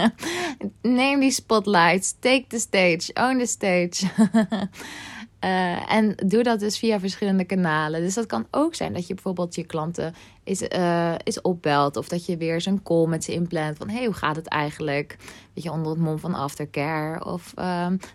Neem 0.82 1.20
die 1.20 1.30
spotlights, 1.30 2.14
take 2.18 2.44
the 2.48 2.58
stage, 2.58 3.10
own 3.14 3.38
the 3.38 3.46
stage. 3.46 4.10
Uh, 5.44 5.92
en 5.92 6.14
doe 6.26 6.42
dat 6.42 6.60
dus 6.60 6.78
via 6.78 7.00
verschillende 7.00 7.44
kanalen. 7.44 8.00
Dus 8.00 8.14
dat 8.14 8.26
kan 8.26 8.46
ook 8.50 8.74
zijn 8.74 8.92
dat 8.92 9.06
je 9.06 9.14
bijvoorbeeld 9.14 9.54
je 9.54 9.64
klanten 9.64 10.14
is, 10.44 10.62
uh, 10.62 11.14
is 11.24 11.40
opbelt. 11.40 11.96
Of 11.96 12.08
dat 12.08 12.26
je 12.26 12.36
weer 12.36 12.60
zo'n 12.60 12.82
call 12.82 13.06
met 13.06 13.24
ze 13.24 13.32
inplant. 13.32 13.76
Van 13.76 13.88
hey, 13.88 14.04
hoe 14.04 14.14
gaat 14.14 14.36
het 14.36 14.46
eigenlijk? 14.48 15.16
Weet 15.54 15.64
je, 15.64 15.70
onder 15.70 15.92
het 15.92 16.00
mom 16.00 16.18
van 16.18 16.34
aftercare. 16.34 17.24
Of 17.24 17.52
uh, 17.58 17.64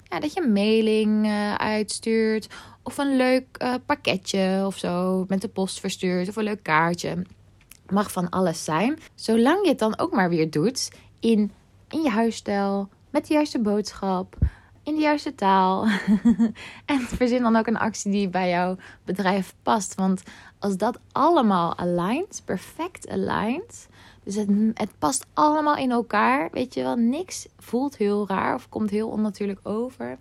ja, 0.04 0.20
dat 0.20 0.34
je 0.34 0.42
een 0.42 0.54
mailing 0.54 1.26
uh, 1.26 1.56
uitstuurt. 1.56 2.48
Of 2.84 2.98
een 2.98 3.16
leuk 3.16 3.46
pakketje 3.86 4.64
of 4.66 4.78
zo 4.78 5.26
met 5.28 5.42
de 5.42 5.48
post 5.48 5.80
verstuurt. 5.80 6.30
Of 6.30 6.36
een 6.36 6.44
leuk 6.44 6.64
kaartje. 6.64 7.26
Mag 7.90 8.12
van 8.12 8.30
alles 8.30 8.64
zijn. 8.64 9.00
Zolang 9.16 9.64
je 9.64 9.70
het 9.70 9.80
dan 9.80 10.00
ook 10.00 10.14
maar 10.14 10.30
weer 10.30 10.50
doet 10.50 10.90
in, 11.20 11.52
in 11.90 12.02
je 12.02 12.10
huisstijl. 12.10 12.90
Met 13.10 13.28
de 13.28 13.34
juiste 13.34 13.60
boodschap 13.60 14.38
in 14.88 14.96
de 14.96 15.02
juiste 15.02 15.36
taal. 15.36 15.88
en 16.86 17.00
verzin 17.00 17.42
dan 17.42 17.56
ook 17.56 17.68
een 17.68 17.78
actie 17.78 18.12
die 18.12 18.30
bij 18.30 18.50
jouw 18.50 18.76
bedrijf 19.06 19.54
past. 19.64 19.96
Want 19.96 20.24
als 20.60 20.78
dat 20.78 21.00
allemaal 21.12 21.78
aligned, 21.78 22.42
perfect 22.46 23.10
aligned. 23.10 23.88
Dus 24.24 24.36
het, 24.36 24.50
het 24.74 24.90
past 25.00 25.26
allemaal 25.34 25.76
in 25.76 25.92
elkaar. 25.92 26.50
Weet 26.52 26.74
je 26.74 26.84
wel, 26.84 26.96
niks 26.96 27.48
voelt 27.58 27.98
heel 27.98 28.28
raar 28.28 28.56
of 28.56 28.70
komt 28.70 28.90
heel 28.90 29.08
onnatuurlijk 29.10 29.60
over. 29.64 30.18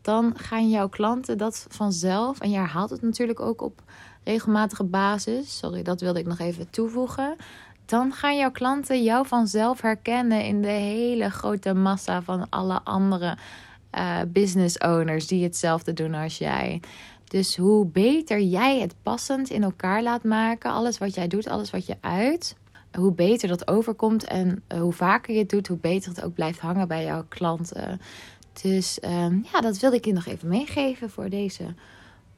Dan 0.00 0.32
gaan 0.36 0.68
jouw 0.68 0.88
klanten 0.88 1.38
dat 1.38 1.66
vanzelf. 1.68 2.40
En 2.40 2.50
je 2.50 2.56
herhaalt 2.56 2.90
het 2.90 3.02
natuurlijk 3.02 3.40
ook 3.40 3.62
op 3.62 3.82
regelmatige 4.24 4.84
basis. 4.84 5.58
Sorry, 5.58 5.82
dat 5.82 6.00
wilde 6.00 6.18
ik 6.18 6.26
nog 6.26 6.38
even 6.38 6.70
toevoegen 6.70 7.36
dan 7.84 8.12
gaan 8.12 8.36
jouw 8.36 8.50
klanten 8.50 9.02
jou 9.02 9.26
vanzelf 9.26 9.80
herkennen 9.80 10.44
in 10.44 10.62
de 10.62 10.68
hele 10.68 11.30
grote 11.30 11.74
massa 11.74 12.22
van 12.22 12.46
alle 12.48 12.80
andere 12.84 13.36
uh, 13.94 14.20
business 14.28 14.78
owners 14.78 15.26
die 15.26 15.42
hetzelfde 15.42 15.92
doen 15.92 16.14
als 16.14 16.38
jij. 16.38 16.80
Dus 17.24 17.56
hoe 17.56 17.86
beter 17.86 18.40
jij 18.40 18.80
het 18.80 18.94
passend 19.02 19.50
in 19.50 19.62
elkaar 19.62 20.02
laat 20.02 20.24
maken, 20.24 20.72
alles 20.72 20.98
wat 20.98 21.14
jij 21.14 21.28
doet, 21.28 21.48
alles 21.48 21.70
wat 21.70 21.86
je 21.86 21.96
uit, 22.00 22.56
hoe 22.92 23.12
beter 23.12 23.48
dat 23.48 23.68
overkomt 23.68 24.24
en 24.24 24.62
eh, 24.66 24.80
hoe 24.80 24.92
vaker 24.92 25.34
je 25.34 25.40
het 25.40 25.50
doet, 25.50 25.68
hoe 25.68 25.78
beter 25.78 26.10
het 26.10 26.22
ook 26.22 26.34
blijft 26.34 26.58
hangen 26.58 26.88
bij 26.88 27.04
jouw 27.04 27.24
klanten. 27.28 28.00
Dus 28.62 28.98
um, 29.04 29.44
ja, 29.52 29.60
dat 29.60 29.78
wilde 29.78 29.96
ik 29.96 30.04
je 30.04 30.12
nog 30.12 30.26
even 30.26 30.48
meegeven 30.48 31.10
voor 31.10 31.28
deze 31.28 31.74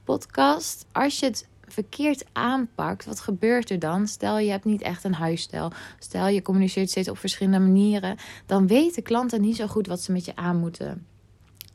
podcast. 0.04 0.86
Als 0.92 1.18
je 1.18 1.26
het 1.26 1.48
verkeerd 1.66 2.24
aanpakt, 2.32 3.04
wat 3.04 3.20
gebeurt 3.20 3.70
er 3.70 3.78
dan? 3.78 4.06
Stel 4.06 4.38
je 4.38 4.50
hebt 4.50 4.64
niet 4.64 4.82
echt 4.82 5.04
een 5.04 5.14
huisstijl. 5.14 5.72
Stel 5.98 6.28
je 6.28 6.42
communiceert 6.42 6.90
steeds 6.90 7.08
op 7.08 7.18
verschillende 7.18 7.58
manieren. 7.58 8.16
Dan 8.46 8.66
weten 8.66 9.02
klanten 9.02 9.40
niet 9.40 9.56
zo 9.56 9.66
goed 9.66 9.86
wat 9.86 10.00
ze 10.00 10.12
met 10.12 10.24
je 10.24 10.36
aan 10.36 10.56
moeten. 10.56 11.06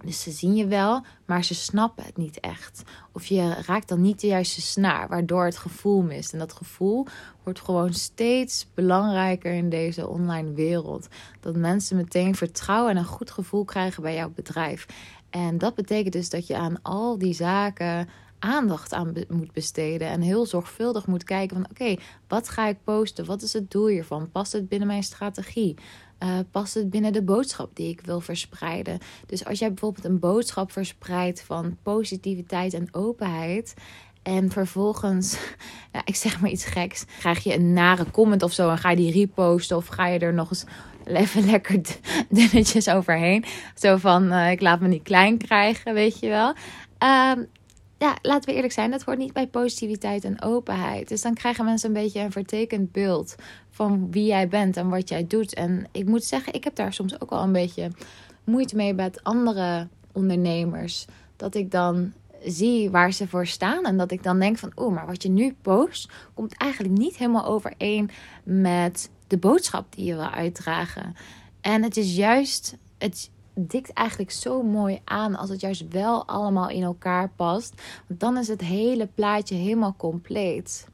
Dus 0.05 0.21
ze 0.21 0.31
zien 0.31 0.55
je 0.55 0.67
wel, 0.67 1.05
maar 1.25 1.43
ze 1.43 1.55
snappen 1.55 2.03
het 2.03 2.17
niet 2.17 2.39
echt. 2.39 2.83
Of 3.11 3.25
je 3.25 3.53
raakt 3.65 3.87
dan 3.87 4.01
niet 4.01 4.19
de 4.19 4.27
juiste 4.27 4.61
snaar, 4.61 5.07
waardoor 5.07 5.45
het 5.45 5.57
gevoel 5.57 6.01
mist. 6.01 6.33
En 6.33 6.39
dat 6.39 6.53
gevoel 6.53 7.05
wordt 7.43 7.59
gewoon 7.61 7.93
steeds 7.93 8.67
belangrijker 8.73 9.53
in 9.53 9.69
deze 9.69 10.07
online 10.07 10.53
wereld. 10.53 11.07
Dat 11.39 11.55
mensen 11.55 11.97
meteen 11.97 12.35
vertrouwen 12.35 12.91
en 12.91 12.97
een 12.97 13.05
goed 13.05 13.31
gevoel 13.31 13.65
krijgen 13.65 14.03
bij 14.03 14.15
jouw 14.15 14.31
bedrijf. 14.35 14.85
En 15.29 15.57
dat 15.57 15.75
betekent 15.75 16.13
dus 16.13 16.29
dat 16.29 16.47
je 16.47 16.57
aan 16.57 16.81
al 16.81 17.17
die 17.17 17.33
zaken 17.33 18.09
aandacht 18.39 18.93
aan 18.93 19.13
moet 19.29 19.51
besteden. 19.51 20.07
En 20.07 20.21
heel 20.21 20.45
zorgvuldig 20.45 21.07
moet 21.07 21.23
kijken 21.23 21.55
van 21.55 21.67
oké, 21.69 22.01
wat 22.27 22.49
ga 22.49 22.67
ik 22.67 22.77
posten? 22.83 23.25
Wat 23.25 23.41
is 23.41 23.53
het 23.53 23.71
doel 23.71 23.87
hiervan? 23.87 24.31
Past 24.31 24.51
het 24.51 24.69
binnen 24.69 24.87
mijn 24.87 25.03
strategie? 25.03 25.75
Uh, 26.23 26.39
past 26.51 26.73
het 26.73 26.89
binnen 26.89 27.13
de 27.13 27.21
boodschap 27.21 27.75
die 27.75 27.89
ik 27.89 28.01
wil 28.01 28.19
verspreiden? 28.19 28.99
Dus 29.25 29.45
als 29.45 29.59
jij 29.59 29.67
bijvoorbeeld 29.69 30.05
een 30.05 30.19
boodschap 30.19 30.71
verspreidt 30.71 31.41
van 31.41 31.77
positiviteit 31.83 32.73
en 32.73 32.87
openheid. 32.91 33.73
En 34.23 34.51
vervolgens, 34.51 35.37
ik 36.05 36.15
zeg 36.15 36.41
maar 36.41 36.49
iets 36.49 36.65
geks, 36.65 37.05
krijg 37.19 37.43
je 37.43 37.53
een 37.53 37.73
nare 37.73 38.11
comment 38.11 38.43
of 38.43 38.53
zo 38.53 38.69
en 38.69 38.77
ga 38.77 38.89
je 38.89 38.95
die 38.95 39.11
reposten 39.11 39.77
of 39.77 39.87
ga 39.87 40.07
je 40.07 40.19
er 40.19 40.33
nog 40.33 40.49
eens 40.49 40.65
even 41.03 41.45
lekker 41.51 41.81
dunnetjes 42.29 42.89
overheen. 42.89 43.45
Zo 43.75 43.97
van, 43.97 44.33
uh, 44.33 44.51
ik 44.51 44.61
laat 44.61 44.79
me 44.79 44.87
niet 44.87 45.03
klein 45.03 45.37
krijgen, 45.37 45.93
weet 45.93 46.19
je 46.19 46.27
wel. 46.27 46.53
Um, 46.99 47.47
ja, 48.05 48.17
laten 48.21 48.49
we 48.49 48.55
eerlijk 48.55 48.73
zijn, 48.73 48.91
dat 48.91 49.03
hoort 49.03 49.17
niet 49.17 49.33
bij 49.33 49.47
positiviteit 49.47 50.23
en 50.23 50.41
openheid. 50.41 51.07
Dus 51.07 51.21
dan 51.21 51.33
krijgen 51.33 51.65
mensen 51.65 51.87
een 51.87 52.01
beetje 52.03 52.19
een 52.19 52.31
vertekend 52.31 52.91
beeld 52.91 53.35
van 53.69 54.11
wie 54.11 54.25
jij 54.25 54.47
bent 54.47 54.77
en 54.77 54.89
wat 54.89 55.09
jij 55.09 55.27
doet. 55.27 55.53
En 55.53 55.87
ik 55.91 56.05
moet 56.05 56.23
zeggen, 56.23 56.53
ik 56.53 56.63
heb 56.63 56.75
daar 56.75 56.93
soms 56.93 57.21
ook 57.21 57.29
wel 57.29 57.41
een 57.41 57.51
beetje 57.51 57.91
moeite 58.43 58.75
mee 58.75 58.93
met 58.93 59.23
andere 59.23 59.87
ondernemers. 60.11 61.05
Dat 61.35 61.55
ik 61.55 61.71
dan 61.71 62.13
zie 62.43 62.89
waar 62.89 63.11
ze 63.11 63.27
voor 63.27 63.47
staan. 63.47 63.83
En 63.83 63.97
dat 63.97 64.11
ik 64.11 64.23
dan 64.23 64.39
denk 64.39 64.57
van, 64.57 64.71
oeh, 64.75 64.93
maar 64.93 65.05
wat 65.05 65.23
je 65.23 65.29
nu 65.29 65.55
post, 65.61 66.11
komt 66.33 66.57
eigenlijk 66.57 66.97
niet 66.97 67.17
helemaal 67.17 67.45
overeen 67.45 68.09
met 68.43 69.09
de 69.27 69.37
boodschap 69.37 69.85
die 69.95 70.05
je 70.05 70.15
wil 70.15 70.29
uitdragen. 70.29 71.15
En 71.61 71.83
het 71.83 71.97
is 71.97 72.15
juist, 72.15 72.77
het, 72.97 73.29
dikt 73.55 73.93
eigenlijk 73.93 74.31
zo 74.31 74.63
mooi 74.63 75.01
aan 75.03 75.35
als 75.35 75.49
het 75.49 75.61
juist 75.61 75.87
wel 75.89 76.27
allemaal 76.27 76.69
in 76.69 76.83
elkaar 76.83 77.29
past. 77.35 77.81
Want 78.07 78.19
dan 78.19 78.37
is 78.37 78.47
het 78.47 78.61
hele 78.61 79.07
plaatje 79.15 79.55
helemaal 79.55 79.95
compleet. 79.97 80.87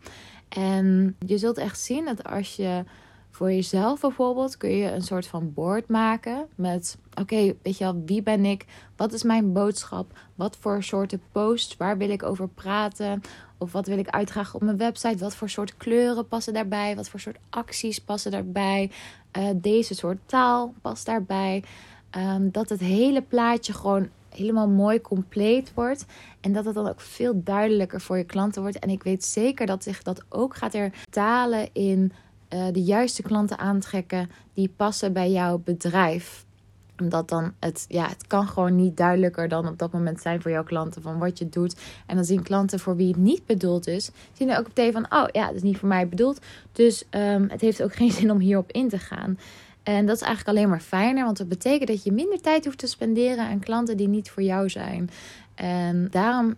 En 0.50 1.16
je 1.26 1.38
zult 1.38 1.58
echt 1.58 1.80
zien 1.80 2.06
dat 2.06 2.24
als 2.24 2.56
je 2.56 2.84
voor 3.32 3.52
jezelf 3.52 4.02
bijvoorbeeld 4.02 4.58
kun 4.58 4.70
je 4.70 4.92
een 4.92 5.02
soort 5.02 5.28
van 5.28 5.54
board 5.54 5.88
maken 5.88 6.48
met 6.56 6.98
oké, 7.20 7.54
weet 7.62 7.78
je 7.78 7.84
wel, 7.84 8.02
wie 8.06 8.24
ben 8.24 8.46
ik? 8.46 8.66
Wat 8.96 9.14
is 9.14 9.24
mijn 9.24 9.54
boodschap? 9.54 10.20
Wat 10.36 10.58
voor 10.60 10.84
soorten 10.84 11.22
posts? 11.32 11.78
Waar 11.78 11.98
wil 11.98 12.10
ik 12.10 12.24
over 12.24 12.48
praten? 12.48 13.22
Of 13.58 13.72
wat 13.72 13.88
wil 13.88 13.98
ik 13.98 14.10
uitdragen 14.10 14.56
op 14.56 14.62
mijn 14.62 14.78
website? 14.78 15.18
Wat 15.18 15.36
voor 15.36 15.50
soort 15.50 15.78
kleuren 15.78 16.28
passen 16.28 16.54
daarbij? 16.54 16.96
Wat 16.96 17.10
voor 17.10 17.20
soort 17.20 17.40
acties 17.50 18.00
passen 18.00 18.32
daarbij? 18.32 18.92
Uh, 19.38 19.50
deze 19.56 19.96
soort 19.96 20.18
taal 20.26 20.74
past 20.82 21.06
daarbij. 21.06 21.64
Ehm, 22.12 22.50
dat 22.52 22.70
het 22.70 22.80
hele 22.80 23.22
plaatje 23.22 23.74
gewoon 23.74 24.10
helemaal 24.30 24.68
mooi 24.68 25.02
compleet 25.02 25.72
wordt. 25.74 26.06
En 26.42 26.54
dat 26.54 26.66
het 26.66 26.76
dan 26.76 26.88
ook 26.88 27.02
veel 27.02 27.42
duidelijker 27.44 28.02
voor 28.02 28.18
je 28.18 28.24
klanten 28.24 28.62
wordt. 28.62 28.80
En 28.80 28.90
ik 28.90 29.04
weet 29.04 29.24
zeker 29.24 29.66
dat 29.66 29.84
zich 29.84 30.02
dat 30.02 30.24
ook 30.30 30.56
gaat 30.56 30.72
vertalen 30.72 31.70
in 31.74 32.12
uh, 32.50 32.66
de 32.72 32.84
juiste 32.84 33.22
klanten 33.22 33.58
aantrekken 33.58 34.30
die 34.54 34.74
passen 34.76 35.14
bij 35.14 35.32
jouw 35.32 35.58
bedrijf 35.58 36.46
omdat 37.02 37.30
dan 37.30 37.54
het, 37.60 37.86
ja, 37.88 38.08
het 38.08 38.28
kan 38.28 38.48
gewoon 38.48 38.76
niet 38.76 38.98
duidelijker 38.98 39.48
dan 39.48 39.68
op 39.68 39.78
dat 39.78 39.92
moment 39.92 40.22
zijn 40.22 40.42
voor 40.42 40.52
jouw 40.52 40.64
klanten 40.64 41.02
van 41.02 41.20
wat 41.20 41.38
je 41.38 41.50
doet. 41.50 41.76
En 42.06 42.16
dan 42.16 42.26
zien 42.26 42.44
klanten 42.44 42.80
voor 42.80 42.96
wie 42.96 43.08
het 43.08 43.18
niet 43.18 43.46
bedoeld 43.46 43.88
is, 43.88 44.12
zien 44.34 44.50
er 44.50 44.60
ook 44.60 44.68
meteen 44.68 44.92
van, 44.92 45.06
oh 45.10 45.26
ja, 45.32 45.48
het 45.48 45.56
is 45.56 45.62
niet 45.62 45.78
voor 45.78 45.88
mij 45.88 46.08
bedoeld. 46.08 46.40
Dus 46.72 47.04
um, 47.12 47.50
het 47.50 47.62
heeft 47.62 47.84
ook 47.84 47.96
geen 47.96 48.12
zin 48.20 48.32
om 48.32 48.40
hierop 48.40 48.72
in 48.72 48.90
te 48.90 49.00
gaan. 49.00 49.38
En 49.84 50.06
dat 50.06 50.16
is 50.16 50.22
eigenlijk 50.22 50.58
alleen 50.58 50.70
maar 50.70 50.80
fijner, 50.80 51.26
want 51.26 51.38
dat 51.38 51.48
betekent 51.48 51.88
dat 51.88 52.04
je 52.04 52.12
minder 52.12 52.42
tijd 52.42 52.66
hoeft 52.66 52.78
te 52.78 52.88
spenderen 52.88 53.46
aan 53.46 53.60
klanten 53.60 53.98
die 53.98 54.08
niet 54.08 54.30
voor 54.30 54.44
jou 54.44 54.70
zijn. 54.70 55.10
En 55.56 56.08
daarom 56.12 56.56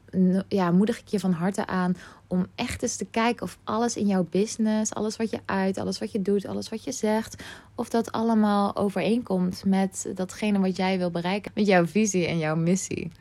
ja, 0.48 0.72
moedig 0.72 1.00
ik 1.00 1.08
je 1.08 1.20
van 1.20 1.32
harte 1.32 1.68
aan 1.68 1.96
om 2.34 2.46
echt 2.56 2.82
eens 2.82 2.96
te 2.96 3.06
kijken 3.06 3.44
of 3.44 3.58
alles 3.63 3.98
in 3.98 4.08
jouw 4.08 4.28
business, 4.30 4.94
alles 4.94 5.18
wat 5.18 5.30
je 5.30 5.40
uit, 5.46 5.78
alles 5.78 6.00
wat 6.00 6.12
je 6.12 6.22
doet, 6.22 6.46
alles 6.46 6.70
wat 6.70 6.84
je 6.84 6.92
zegt, 6.92 7.44
of 7.75 7.90
dat 7.90 8.12
allemaal 8.12 8.75
overeenkomt 8.75 9.63
met 9.66 10.12
datgene 10.16 10.60
wat 10.60 10.75
jij 10.75 10.98
wil 10.98 11.12
bereiken, 11.12 11.52
met 11.56 11.66
jouw 11.66 11.86
visie 11.86 12.28
en 12.28 12.38
jouw 12.38 12.56
missie. 12.56 13.12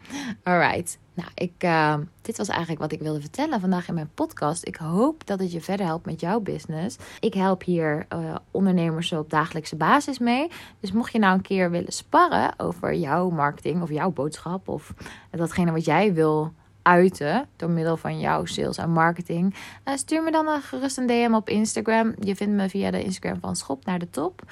Alright. 0.42 0.99
Nou, 1.14 1.28
ik, 1.35 1.52
uh, 1.64 1.95
dit 2.23 2.37
was 2.37 2.49
eigenlijk 2.49 2.81
wat 2.81 2.92
ik 2.92 3.00
wilde 3.00 3.21
vertellen 3.21 3.61
vandaag 3.61 3.88
in 3.88 3.95
mijn 3.95 4.11
podcast. 4.14 4.66
Ik 4.66 4.76
hoop 4.76 5.26
dat 5.26 5.38
het 5.38 5.52
je 5.52 5.61
verder 5.61 5.87
helpt 5.87 6.07
met 6.07 6.21
jouw 6.21 6.40
business. 6.40 6.97
Ik 7.21 7.35
help 7.35 7.64
hier 7.64 8.07
uh, 8.14 8.35
ondernemers 8.50 9.12
op 9.12 9.31
dagelijkse 9.31 9.76
basis 9.76 10.19
mee. 10.19 10.49
Dus 10.81 10.92
mocht 10.92 11.12
je 11.12 11.19
nou 11.19 11.35
een 11.35 11.42
keer 11.42 11.71
willen 11.71 11.92
sparren 11.92 12.54
over 12.57 12.95
jouw 12.95 13.31
marketing 13.31 13.83
of 13.83 13.90
jouw 13.90 14.11
boodschap 14.11 14.69
of 14.69 14.95
datgene 15.31 15.73
wat 15.73 15.85
jij 15.85 16.14
wil 16.14 16.52
uiten 16.82 17.49
door 17.56 17.71
middel 17.71 17.97
van 17.97 18.21
jouw 18.21 18.45
sales 18.45 18.76
en 18.76 18.90
marketing, 18.90 19.54
uh, 19.84 19.95
stuur 19.97 20.23
me 20.23 20.30
dan 20.30 20.62
gerust 20.62 20.99
een 20.99 21.06
DM 21.06 21.34
op 21.34 21.49
Instagram. 21.49 22.14
Je 22.21 22.36
vindt 22.36 22.54
me 22.54 22.68
via 22.68 22.90
de 22.90 23.02
Instagram 23.02 23.40
van 23.40 23.56
Schop 23.56 23.84
naar 23.84 23.99
de 23.99 24.10
Top. 24.10 24.42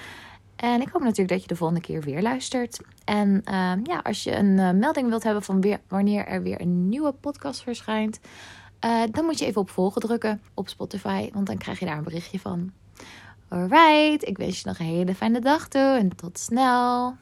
En 0.57 0.81
ik 0.81 0.89
hoop 0.93 1.03
natuurlijk 1.03 1.29
dat 1.29 1.43
je 1.43 1.49
de 1.49 1.57
volgende 1.57 1.83
keer 1.83 2.01
weer 2.01 2.23
luistert. 2.23 2.81
En 3.05 3.41
ehm, 3.45 3.81
ja, 3.83 4.01
als 4.03 4.25
je 4.25 4.37
een 4.37 4.59
uh, 4.59 4.71
melding 4.71 5.09
wilt 5.09 5.23
hebben 5.23 5.43
van 5.43 5.61
weer, 5.61 5.81
wanneer 5.89 6.27
er 6.27 6.43
weer 6.43 6.61
een 6.61 6.89
nieuwe 6.89 7.13
podcast 7.13 7.63
verschijnt, 7.63 8.21
dan 9.11 9.25
moet 9.25 9.39
je 9.39 9.47
even 9.47 9.61
op 9.61 9.71
volgen 9.71 10.01
drukken 10.01 10.41
op 10.55 10.69
Spotify, 10.69 11.31
want 11.33 11.47
dan 11.47 11.59
krijg 11.59 11.79
je 11.79 11.87
daar 11.87 11.97
een 11.97 12.05
berichtje 12.05 12.39
van. 12.39 12.73
Alright, 13.51 14.29
ik 14.29 14.37
wens 14.37 14.61
je 14.61 14.69
nog 14.69 14.79
een 14.79 14.87
hele 14.87 15.15
fijne 15.15 15.41
dag 15.41 15.69
toe 15.69 15.97
en 15.99 16.17
tot 16.17 16.39
snel. 16.39 17.17